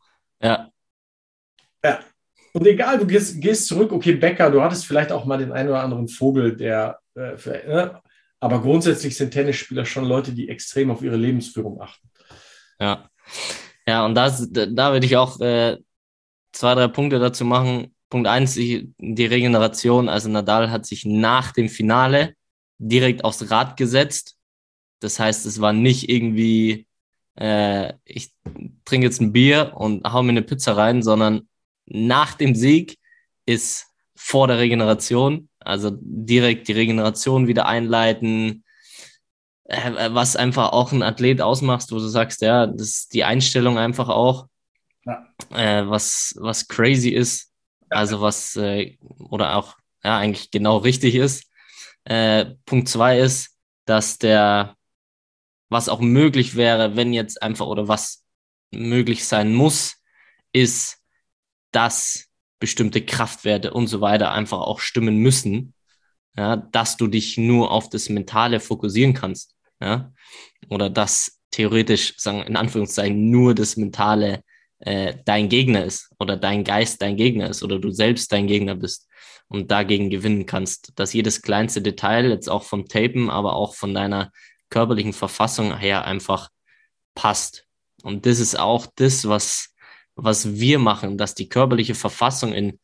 [2.57, 5.69] Und egal, du gehst, gehst zurück, okay, Bäcker, du hattest vielleicht auch mal den einen
[5.69, 7.37] oder anderen Vogel, der, äh,
[7.69, 8.01] ne?
[8.41, 12.09] aber grundsätzlich sind Tennisspieler schon Leute, die extrem auf ihre Lebensführung achten.
[12.81, 13.11] Ja,
[13.87, 15.77] ja, und das, da würde ich auch äh,
[16.53, 17.95] zwei, drei Punkte dazu machen.
[18.09, 20.09] Punkt eins, die, die Regeneration.
[20.09, 22.37] Also Nadal hat sich nach dem Finale
[22.79, 24.39] direkt aufs Rad gesetzt.
[25.01, 26.87] Das heißt, es war nicht irgendwie,
[27.39, 28.33] äh, ich
[28.87, 31.47] trinke jetzt ein Bier und hau mir eine Pizza rein, sondern
[31.87, 32.99] nach dem Sieg
[33.47, 38.64] ist vor der Regeneration, also direkt die Regeneration wieder einleiten,
[39.64, 43.78] äh, was einfach auch ein Athlet ausmacht, wo du sagst, ja, das ist die Einstellung
[43.78, 44.47] einfach auch,
[45.05, 45.26] ja.
[45.55, 47.53] äh, was, was crazy ist,
[47.89, 51.51] also was, äh, oder auch, ja, eigentlich genau richtig ist.
[52.05, 54.76] Äh, Punkt zwei ist, dass der,
[55.68, 58.24] was auch möglich wäre, wenn jetzt einfach, oder was
[58.72, 59.97] möglich sein muss,
[60.53, 60.99] ist,
[61.77, 65.74] dass bestimmte Kraftwerte und so weiter einfach auch stimmen müssen,
[66.35, 70.11] ja, dass du dich nur auf das Mentale fokussieren kannst, ja,
[70.70, 74.43] oder dass theoretisch, sagen in Anführungszeichen, nur das Mentale
[74.79, 78.74] äh, dein Gegner ist oder dein Geist dein Gegner ist oder du selbst dein Gegner
[78.74, 79.07] bist
[79.49, 83.93] und dagegen gewinnen kannst, dass jedes kleinste Detail jetzt auch vom Tapen, aber auch von
[83.93, 84.33] deiner
[84.70, 86.49] körperlichen Verfassung her einfach
[87.14, 87.66] passt.
[88.03, 89.76] Und das ist auch das, was
[90.17, 92.79] was wir machen, dass die körperliche Verfassung in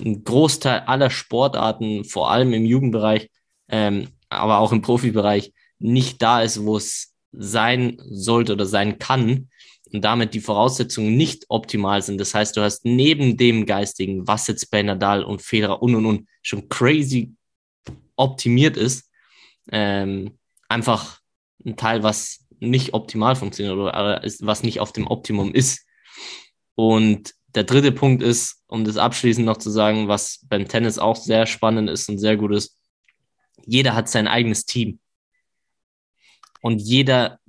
[0.00, 3.30] ein Großteil aller Sportarten, vor allem im Jugendbereich,
[3.68, 9.48] ähm, aber auch im Profibereich, nicht da ist, wo es sein sollte oder sein kann
[9.92, 12.18] und damit die Voraussetzungen nicht optimal sind.
[12.18, 16.06] Das heißt, du hast neben dem Geistigen, was jetzt bei Nadal und Federer und und
[16.06, 17.34] und schon crazy
[18.16, 19.10] optimiert ist,
[19.70, 21.20] ähm, einfach
[21.64, 25.86] ein Teil, was nicht optimal funktioniert oder ist, was nicht auf dem Optimum ist.
[26.78, 31.16] Und der dritte Punkt ist, um das abschließend noch zu sagen, was beim Tennis auch
[31.16, 32.78] sehr spannend ist und sehr gut ist,
[33.66, 35.00] jeder hat sein eigenes Team.
[36.60, 37.40] Und jeder,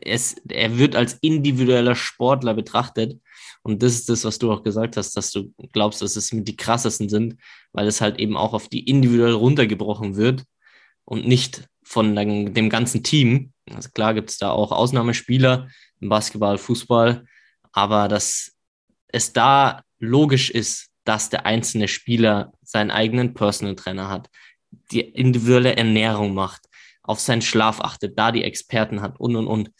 [0.00, 3.20] es, er wird als individueller Sportler betrachtet.
[3.64, 6.48] Und das ist das, was du auch gesagt hast, dass du glaubst, dass es mit
[6.48, 7.36] die krassesten sind,
[7.72, 10.42] weil es halt eben auch auf die individuell runtergebrochen wird
[11.04, 13.52] und nicht von dem ganzen Team.
[13.70, 15.68] Also klar gibt es da auch Ausnahmespieler
[16.00, 17.26] im Basketball, Fußball,
[17.72, 18.53] aber dass
[19.14, 24.28] es da logisch ist, dass der einzelne Spieler seinen eigenen Personal Trainer hat,
[24.90, 26.62] die individuelle Ernährung macht,
[27.02, 29.70] auf seinen Schlaf achtet, da die Experten hat und und und.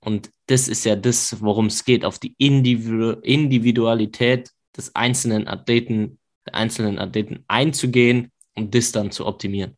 [0.00, 6.20] Und das ist ja das, worum es geht, auf die Individu Individualität des einzelnen Athleten,
[6.46, 9.76] der einzelnen Athleten einzugehen und das dann zu optimieren.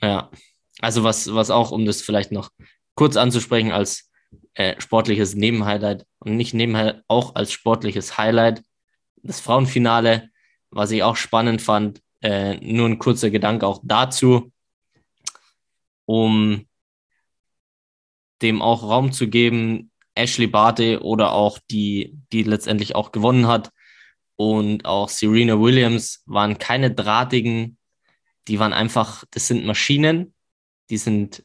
[0.00, 0.30] Ja,
[0.80, 2.50] also was, was auch, um das vielleicht noch
[2.94, 4.10] kurz anzusprechen als
[4.54, 8.62] äh, sportliches Nebenhighlight und nicht nebenher auch als sportliches Highlight,
[9.22, 10.30] das Frauenfinale,
[10.70, 14.52] was ich auch spannend fand, äh, nur ein kurzer Gedanke auch dazu,
[16.04, 16.66] um
[18.42, 23.70] dem auch Raum zu geben, Ashley Barty oder auch die, die letztendlich auch gewonnen hat
[24.36, 27.78] und auch Serena Williams waren keine drahtigen.
[28.48, 30.34] Die waren einfach, das sind Maschinen,
[30.90, 31.44] die sind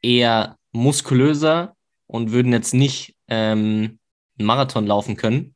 [0.00, 1.76] eher muskulöser
[2.12, 3.98] und würden jetzt nicht ähm,
[4.38, 5.54] einen Marathon laufen können,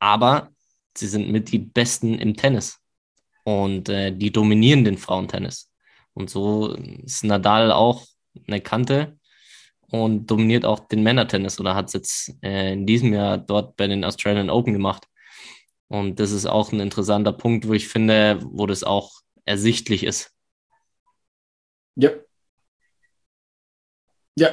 [0.00, 0.50] aber
[0.96, 2.80] sie sind mit die Besten im Tennis
[3.44, 5.70] und äh, die dominieren den Frauentennis.
[6.12, 8.04] Und so ist Nadal auch
[8.48, 9.16] eine Kante
[9.86, 13.86] und dominiert auch den Männertennis oder hat es jetzt äh, in diesem Jahr dort bei
[13.86, 15.06] den Australian Open gemacht.
[15.86, 19.12] Und das ist auch ein interessanter Punkt, wo ich finde, wo das auch
[19.44, 20.32] ersichtlich ist.
[21.94, 22.10] Ja.
[24.36, 24.48] Ja.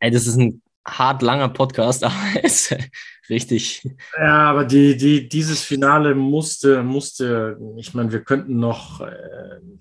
[0.00, 2.90] Ey, das ist ein hart langer Podcast, aber es ist
[3.28, 3.88] richtig.
[4.18, 9.78] Ja, aber die, die, dieses Finale musste, musste, ich meine, wir könnten noch äh, eine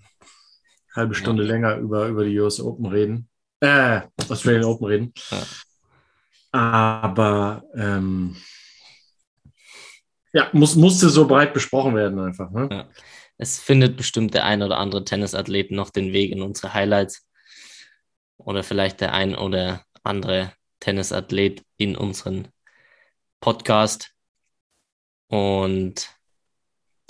[0.95, 1.49] halbe Stunde ja.
[1.49, 3.29] länger über, über die US Open reden.
[3.59, 5.13] Äh, Australian Open reden.
[5.31, 5.43] Ja.
[6.51, 8.35] Aber ähm,
[10.31, 12.51] ja, muss, musste so breit besprochen werden einfach.
[12.51, 12.67] Ne?
[12.71, 12.89] Ja.
[13.37, 17.27] Es findet bestimmt der ein oder andere Tennisathlet noch den Weg in unsere Highlights.
[18.37, 22.49] Oder vielleicht der ein oder andere Tennisathlet in unseren
[23.39, 24.13] Podcast.
[25.27, 26.09] Und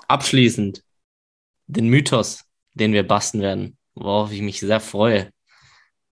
[0.07, 0.83] abschließend
[1.67, 5.31] den Mythos, den wir basteln werden, worauf ich mich sehr freue.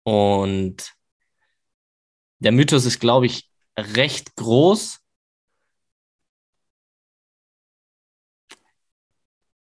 [0.02, 0.92] Und
[2.38, 5.00] der Mythos ist, glaube ich, recht groß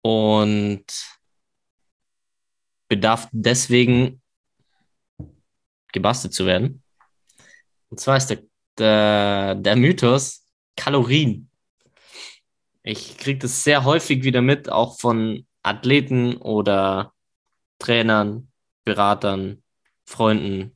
[0.01, 0.85] und
[2.87, 4.21] bedarf deswegen
[5.91, 6.83] gebastelt zu werden.
[7.89, 8.43] Und zwar ist der,
[8.77, 11.49] der, der Mythos Kalorien.
[12.83, 17.13] Ich kriege das sehr häufig wieder mit, auch von Athleten oder
[17.77, 18.51] Trainern,
[18.85, 19.63] Beratern,
[20.05, 20.75] Freunden.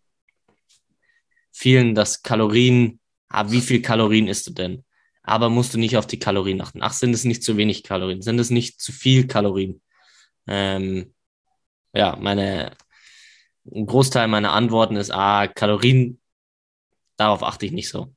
[1.51, 2.99] Vielen, dass Kalorien,
[3.29, 4.83] ah, wie viel Kalorien isst du denn?
[5.23, 6.81] aber musst du nicht auf die Kalorien achten.
[6.83, 8.21] Ach, sind es nicht zu wenig Kalorien?
[8.21, 9.81] Sind es nicht zu viel Kalorien?
[10.47, 11.13] Ähm,
[11.93, 12.75] ja, meine,
[13.73, 16.19] ein Großteil meiner Antworten ist, ah, Kalorien,
[17.23, 18.13] darauf achte ich nicht so.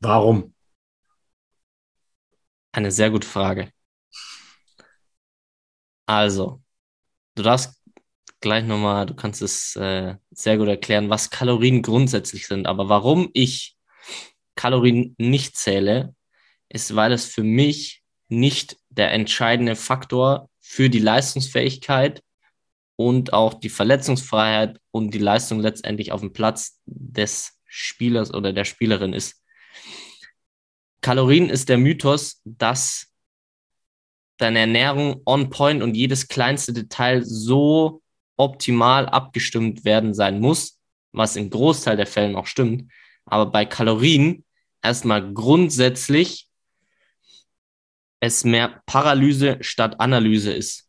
[0.00, 0.54] Warum?
[2.72, 3.70] Eine sehr gute Frage.
[6.06, 6.62] Also,
[7.34, 7.80] du darfst
[8.40, 12.66] gleich nochmal, du kannst es äh, sehr gut erklären, was Kalorien grundsätzlich sind.
[12.66, 13.76] Aber warum ich
[14.56, 16.14] Kalorien nicht zähle,
[16.68, 22.22] ist, weil es für mich nicht der entscheidende Faktor für die Leistungsfähigkeit
[22.96, 28.64] und auch die Verletzungsfreiheit und die Leistung letztendlich auf dem Platz des Spielers oder der
[28.64, 29.42] Spielerin ist.
[31.00, 33.08] Kalorien ist der Mythos, dass
[34.38, 38.02] deine Ernährung on point und jedes kleinste Detail so
[38.36, 40.78] optimal abgestimmt werden sein muss,
[41.12, 42.90] was im Großteil der Fällen auch stimmt.
[43.26, 44.44] Aber bei Kalorien
[44.82, 46.48] erstmal grundsätzlich
[48.20, 50.83] es mehr Paralyse statt Analyse ist.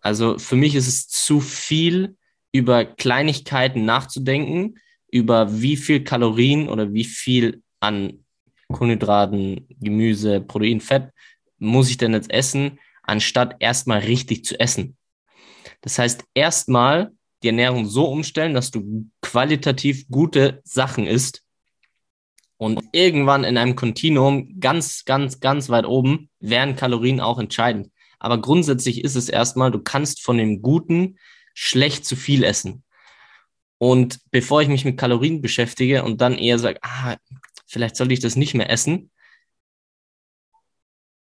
[0.00, 2.16] Also für mich ist es zu viel,
[2.52, 4.78] über Kleinigkeiten nachzudenken,
[5.10, 8.24] über wie viel Kalorien oder wie viel an
[8.68, 11.10] Kohlenhydraten, Gemüse, Protein, Fett
[11.58, 14.96] muss ich denn jetzt essen, anstatt erstmal richtig zu essen.
[15.80, 21.42] Das heißt, erstmal die Ernährung so umstellen, dass du qualitativ gute Sachen isst
[22.56, 27.90] und irgendwann in einem Kontinuum ganz, ganz, ganz weit oben wären Kalorien auch entscheidend.
[28.18, 31.18] Aber grundsätzlich ist es erstmal, du kannst von dem Guten
[31.54, 32.82] schlecht zu viel essen.
[33.78, 37.16] Und bevor ich mich mit Kalorien beschäftige und dann eher sage, ah,
[37.66, 39.10] vielleicht sollte ich das nicht mehr essen,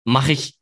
[0.04, 0.58] mache ich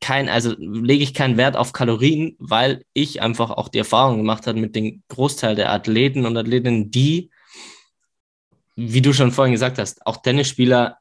[0.00, 4.46] kein, also lege ich keinen Wert auf Kalorien, weil ich einfach auch die Erfahrung gemacht
[4.46, 7.30] habe mit dem Großteil der Athleten und Athletinnen, die,
[8.74, 10.97] wie du schon vorhin gesagt hast, auch Tennisspieler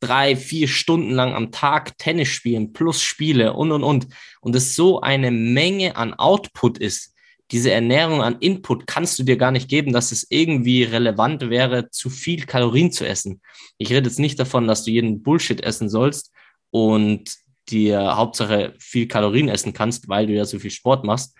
[0.00, 4.06] drei, vier Stunden lang am Tag Tennis spielen, plus Spiele und, und, und.
[4.40, 7.14] Und es so eine Menge an Output ist,
[7.50, 11.90] diese Ernährung an Input kannst du dir gar nicht geben, dass es irgendwie relevant wäre,
[11.90, 13.42] zu viel Kalorien zu essen.
[13.76, 16.32] Ich rede jetzt nicht davon, dass du jeden Bullshit essen sollst
[16.70, 17.36] und
[17.68, 21.36] dir Hauptsache viel Kalorien essen kannst, weil du ja so viel Sport machst.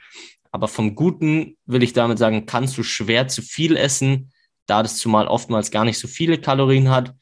[0.50, 4.30] Aber vom Guten will ich damit sagen, kannst du schwer zu viel essen,
[4.66, 7.14] da das zumal oftmals gar nicht so viele Kalorien hat.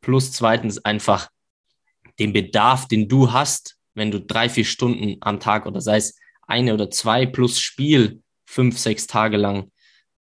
[0.00, 1.28] Plus zweitens einfach
[2.18, 6.16] den Bedarf, den du hast, wenn du drei, vier Stunden am Tag oder sei es
[6.46, 9.70] eine oder zwei plus Spiel fünf, sechs Tage lang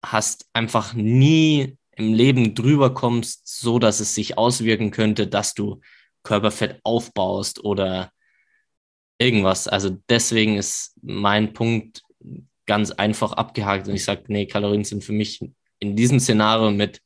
[0.04, 5.82] hast, einfach nie im Leben drüber kommst, so dass es sich auswirken könnte, dass du
[6.24, 8.12] Körperfett aufbaust oder
[9.18, 9.68] irgendwas.
[9.68, 12.04] Also deswegen ist mein Punkt
[12.66, 15.40] ganz einfach abgehakt und ich sage, nee, Kalorien sind für mich
[15.80, 17.02] in diesem Szenario mit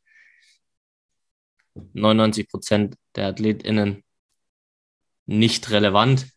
[1.94, 4.04] 99 Prozent der AthletInnen
[5.26, 6.28] nicht relevant.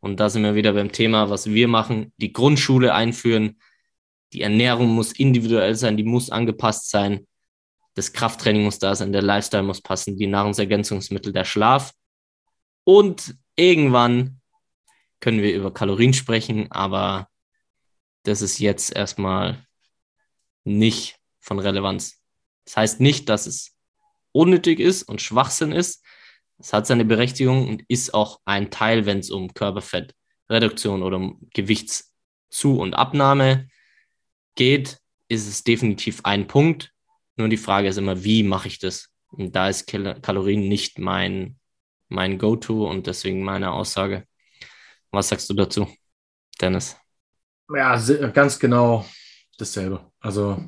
[0.00, 3.60] Und da sind wir wieder beim Thema, was wir machen, die Grundschule einführen.
[4.32, 7.26] Die Ernährung muss individuell sein, die muss angepasst sein.
[7.94, 11.92] Das Krafttraining muss da sein, der Lifestyle muss passen, die Nahrungsergänzungsmittel, der Schlaf.
[12.84, 14.40] Und irgendwann
[15.20, 17.28] können wir über Kalorien sprechen, aber
[18.22, 19.66] das ist jetzt erstmal
[20.64, 22.22] nicht von Relevanz.
[22.64, 23.76] Das heißt nicht, dass es
[24.32, 26.04] unnötig ist und Schwachsinn ist,
[26.58, 31.48] es hat seine Berechtigung und ist auch ein Teil, wenn es um Körperfettreduktion oder um
[31.54, 33.68] Gewichtszu- und Abnahme
[34.56, 36.92] geht, ist es definitiv ein Punkt.
[37.36, 39.08] Nur die Frage ist immer, wie mache ich das?
[39.28, 41.58] Und da ist Kalorien nicht mein,
[42.08, 44.26] mein Go-To und deswegen meine Aussage.
[45.10, 45.88] Was sagst du dazu,
[46.60, 46.96] Dennis?
[47.74, 47.96] Ja,
[48.32, 49.06] ganz genau
[49.56, 50.10] dasselbe.
[50.20, 50.62] Also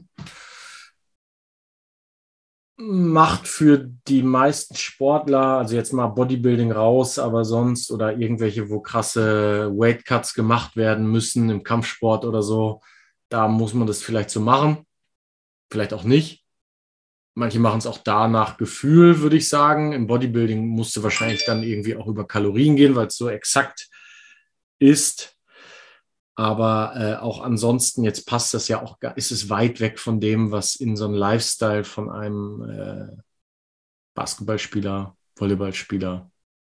[2.91, 8.80] macht für die meisten Sportler, also jetzt mal Bodybuilding raus, aber sonst oder irgendwelche, wo
[8.80, 12.80] krasse Weight Cuts gemacht werden müssen im Kampfsport oder so,
[13.28, 14.87] da muss man das vielleicht so machen.
[15.70, 16.45] Vielleicht auch nicht.
[17.35, 19.93] Manche machen es auch da nach Gefühl, würde ich sagen.
[19.93, 23.89] Im Bodybuilding musste wahrscheinlich dann irgendwie auch über Kalorien gehen, weil es so exakt
[24.78, 25.32] ist.
[26.35, 30.51] Aber äh, auch ansonsten, jetzt passt das ja auch, ist es weit weg von dem,
[30.51, 33.22] was in so einem Lifestyle von einem äh,
[34.14, 36.30] Basketballspieler, Volleyballspieler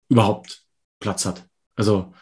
[0.09, 0.65] überhaupt
[0.99, 1.45] Platz hat.
[1.75, 2.13] Also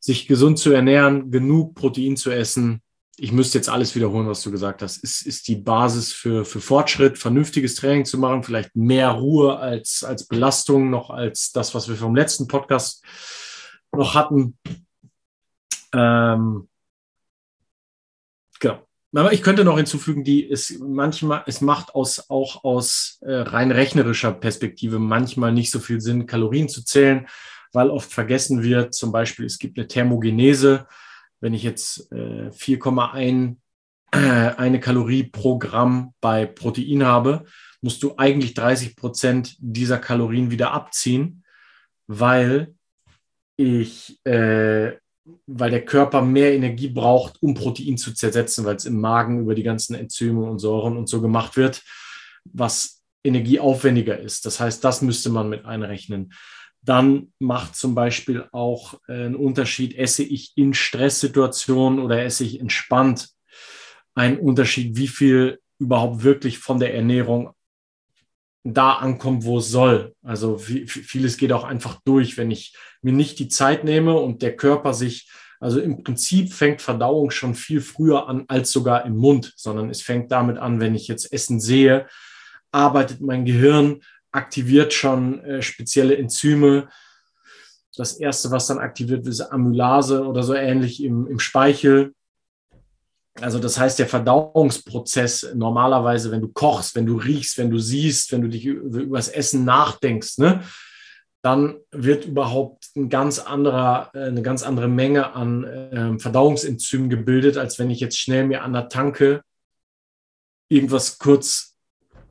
[0.00, 2.82] sich gesund zu ernähren, genug Protein zu essen.
[3.16, 4.98] Ich müsste jetzt alles wiederholen, was du gesagt hast.
[4.98, 10.04] Ist, ist die Basis für, für Fortschritt, vernünftiges Training zu machen, vielleicht mehr Ruhe als,
[10.04, 13.04] als Belastung, noch als das, was wir vom letzten Podcast
[13.92, 14.56] noch hatten.
[15.92, 16.68] Ähm,
[18.60, 18.88] genau.
[19.14, 23.70] Aber ich könnte noch hinzufügen, die es manchmal, es macht aus, auch aus äh, rein
[23.70, 27.26] rechnerischer Perspektive manchmal nicht so viel Sinn, Kalorien zu zählen,
[27.72, 30.86] weil oft vergessen wird, zum Beispiel, es gibt eine Thermogenese.
[31.40, 33.56] Wenn ich jetzt äh, 4,1
[34.12, 34.18] äh,
[34.56, 37.44] eine Kalorie pro Gramm bei Protein habe,
[37.80, 41.44] musst du eigentlich 30 Prozent dieser Kalorien wieder abziehen,
[42.06, 42.74] weil
[43.56, 44.96] ich äh,
[45.46, 49.54] weil der Körper mehr Energie braucht, um Protein zu zersetzen, weil es im Magen über
[49.54, 51.82] die ganzen Enzyme und Säuren und so gemacht wird,
[52.44, 54.46] was energieaufwendiger ist.
[54.46, 56.32] Das heißt, das müsste man mit einrechnen.
[56.82, 63.28] Dann macht zum Beispiel auch einen Unterschied, esse ich in Stresssituationen oder esse ich entspannt,
[64.14, 67.50] einen Unterschied, wie viel überhaupt wirklich von der Ernährung
[68.74, 70.14] da ankommt, wo es soll.
[70.22, 74.56] Also vieles geht auch einfach durch, wenn ich mir nicht die Zeit nehme und der
[74.56, 79.52] Körper sich, also im Prinzip fängt Verdauung schon viel früher an als sogar im Mund,
[79.56, 82.06] sondern es fängt damit an, wenn ich jetzt Essen sehe,
[82.70, 86.88] arbeitet mein Gehirn, aktiviert schon äh, spezielle Enzyme.
[87.96, 92.14] Das erste, was dann aktiviert wird, ist Amylase oder so ähnlich im, im Speichel.
[93.40, 98.32] Also das heißt, der Verdauungsprozess normalerweise, wenn du kochst, wenn du riechst, wenn du siehst,
[98.32, 100.62] wenn du dich über das Essen nachdenkst, ne,
[101.42, 107.56] dann wird überhaupt ein ganz anderer, äh, eine ganz andere Menge an äh, Verdauungsenzymen gebildet,
[107.56, 109.42] als wenn ich jetzt schnell mir an der Tanke
[110.68, 111.76] irgendwas kurz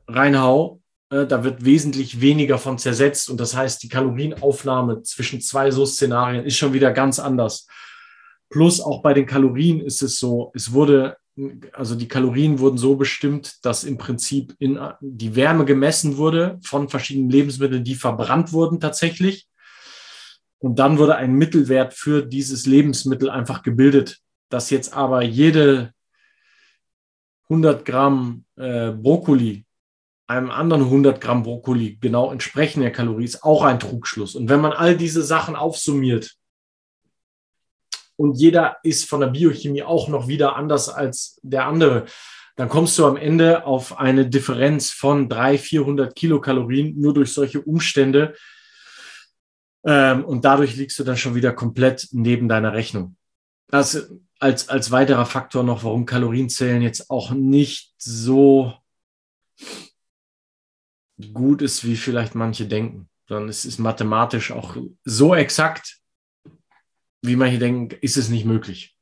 [0.06, 0.80] reinhau.
[1.10, 5.86] Äh, da wird wesentlich weniger von zersetzt und das heißt, die Kalorienaufnahme zwischen zwei so
[5.86, 7.66] Szenarien ist schon wieder ganz anders.
[8.50, 11.16] Plus auch bei den Kalorien ist es so, es wurde,
[11.72, 16.88] also die Kalorien wurden so bestimmt, dass im Prinzip in die Wärme gemessen wurde von
[16.88, 19.46] verschiedenen Lebensmitteln, die verbrannt wurden tatsächlich.
[20.58, 24.18] Und dann wurde ein Mittelwert für dieses Lebensmittel einfach gebildet.
[24.48, 25.92] Dass jetzt aber jede
[27.44, 29.66] 100 Gramm äh, Brokkoli
[30.28, 34.34] einem anderen 100 Gramm Brokkoli genau entsprechen der Kalorie, ist auch ein Trugschluss.
[34.34, 36.36] Und wenn man all diese Sachen aufsummiert,
[38.18, 42.06] und jeder ist von der Biochemie auch noch wieder anders als der andere,
[42.56, 47.60] dann kommst du am Ende auf eine Differenz von 300, 400 Kilokalorien nur durch solche
[47.60, 48.34] Umstände.
[49.86, 53.16] Ähm, und dadurch liegst du dann schon wieder komplett neben deiner Rechnung.
[53.68, 54.10] Das
[54.40, 58.74] als, als weiterer Faktor noch, warum Kalorienzählen jetzt auch nicht so
[61.32, 65.98] gut ist, wie vielleicht manche denken, sondern es ist mathematisch auch so exakt,
[67.22, 68.96] wie manche denken, ist es nicht möglich.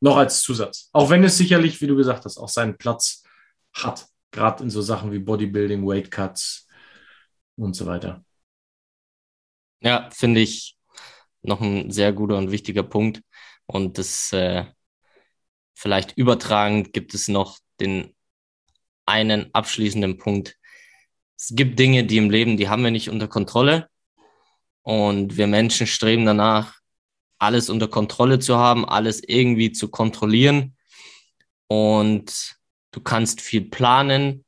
[0.00, 0.90] Noch als Zusatz.
[0.92, 3.22] Auch wenn es sicherlich, wie du gesagt hast, auch seinen Platz
[3.72, 4.06] hat.
[4.30, 6.68] Gerade in so Sachen wie Bodybuilding, Weight Cuts
[7.56, 8.24] und so weiter.
[9.80, 10.76] Ja, finde ich
[11.42, 13.22] noch ein sehr guter und wichtiger Punkt.
[13.66, 14.64] Und das äh,
[15.74, 18.14] vielleicht übertragend gibt es noch den
[19.06, 20.56] einen abschließenden Punkt.
[21.38, 23.88] Es gibt Dinge, die im Leben, die haben wir nicht unter Kontrolle.
[24.82, 26.78] Und wir Menschen streben danach,
[27.38, 30.76] alles unter Kontrolle zu haben, alles irgendwie zu kontrollieren.
[31.66, 32.56] Und
[32.92, 34.44] du kannst viel planen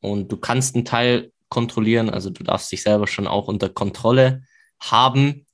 [0.00, 2.10] und du kannst einen Teil kontrollieren.
[2.10, 4.42] Also du darfst dich selber schon auch unter Kontrolle
[4.80, 5.46] haben.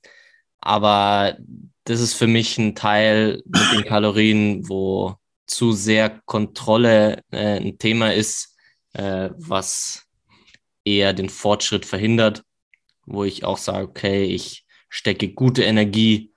[0.60, 1.36] Aber
[1.84, 5.16] das ist für mich ein Teil mit den Kalorien, wo
[5.46, 8.56] zu sehr Kontrolle äh, ein Thema ist,
[8.94, 10.04] äh, was
[10.84, 12.42] eher den Fortschritt verhindert,
[13.06, 16.31] wo ich auch sage, okay, ich stecke gute Energie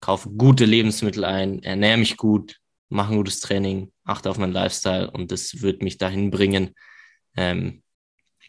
[0.00, 2.56] kaufe gute Lebensmittel ein, ernähre mich gut,
[2.88, 6.74] mache ein gutes Training, achte auf meinen Lifestyle und das wird mich dahin bringen,
[7.36, 7.82] ähm,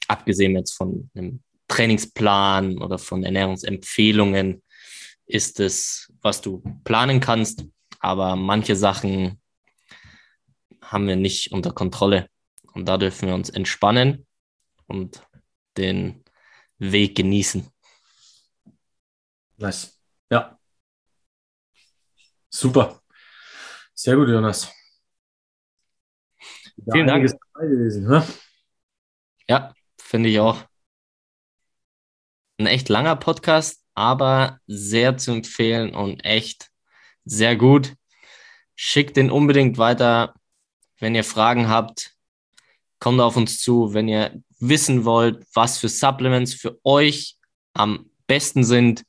[0.07, 4.63] abgesehen jetzt von einem Trainingsplan oder von Ernährungsempfehlungen,
[5.25, 7.65] ist es, was du planen kannst,
[7.99, 9.41] aber manche Sachen
[10.81, 12.27] haben wir nicht unter Kontrolle
[12.73, 14.25] und da dürfen wir uns entspannen
[14.87, 15.25] und
[15.77, 16.23] den
[16.79, 17.67] Weg genießen.
[19.57, 20.01] Nice.
[20.29, 20.59] Ja,
[22.51, 23.01] Super.
[23.93, 24.69] Sehr gut, Jonas.
[26.91, 27.31] Vielen Dank.
[27.55, 28.27] Gewesen, ne?
[29.47, 30.63] Ja, finde ich auch.
[32.57, 36.69] Ein echt langer Podcast, aber sehr zu empfehlen und echt
[37.23, 37.93] sehr gut.
[38.75, 40.33] Schickt den unbedingt weiter.
[40.99, 42.11] Wenn ihr Fragen habt,
[42.99, 43.93] kommt auf uns zu.
[43.93, 47.37] Wenn ihr wissen wollt, was für Supplements für euch
[47.73, 49.03] am besten sind,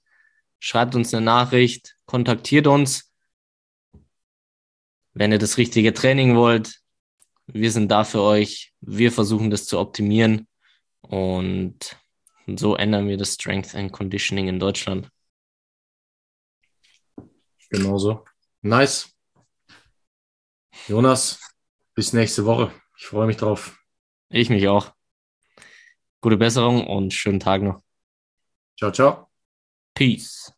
[0.61, 3.12] schreibt uns eine Nachricht, kontaktiert uns.
[5.15, 6.81] Wenn ihr das richtige Training wollt,
[7.47, 8.73] wir sind da für euch.
[8.81, 10.49] Wir versuchen das zu optimieren
[11.01, 11.97] und
[12.47, 15.09] so ändern wir das Strength and Conditioning in Deutschland.
[17.71, 18.25] Genauso.
[18.63, 19.11] Nice.
[20.89, 21.41] Jonas,
[21.95, 22.73] bis nächste Woche.
[22.99, 23.79] Ich freue mich drauf.
[24.29, 24.93] Ich mich auch.
[26.21, 27.83] Gute Besserung und schönen Tag noch.
[28.79, 29.31] Ciao, ciao.
[29.95, 30.53] Peace.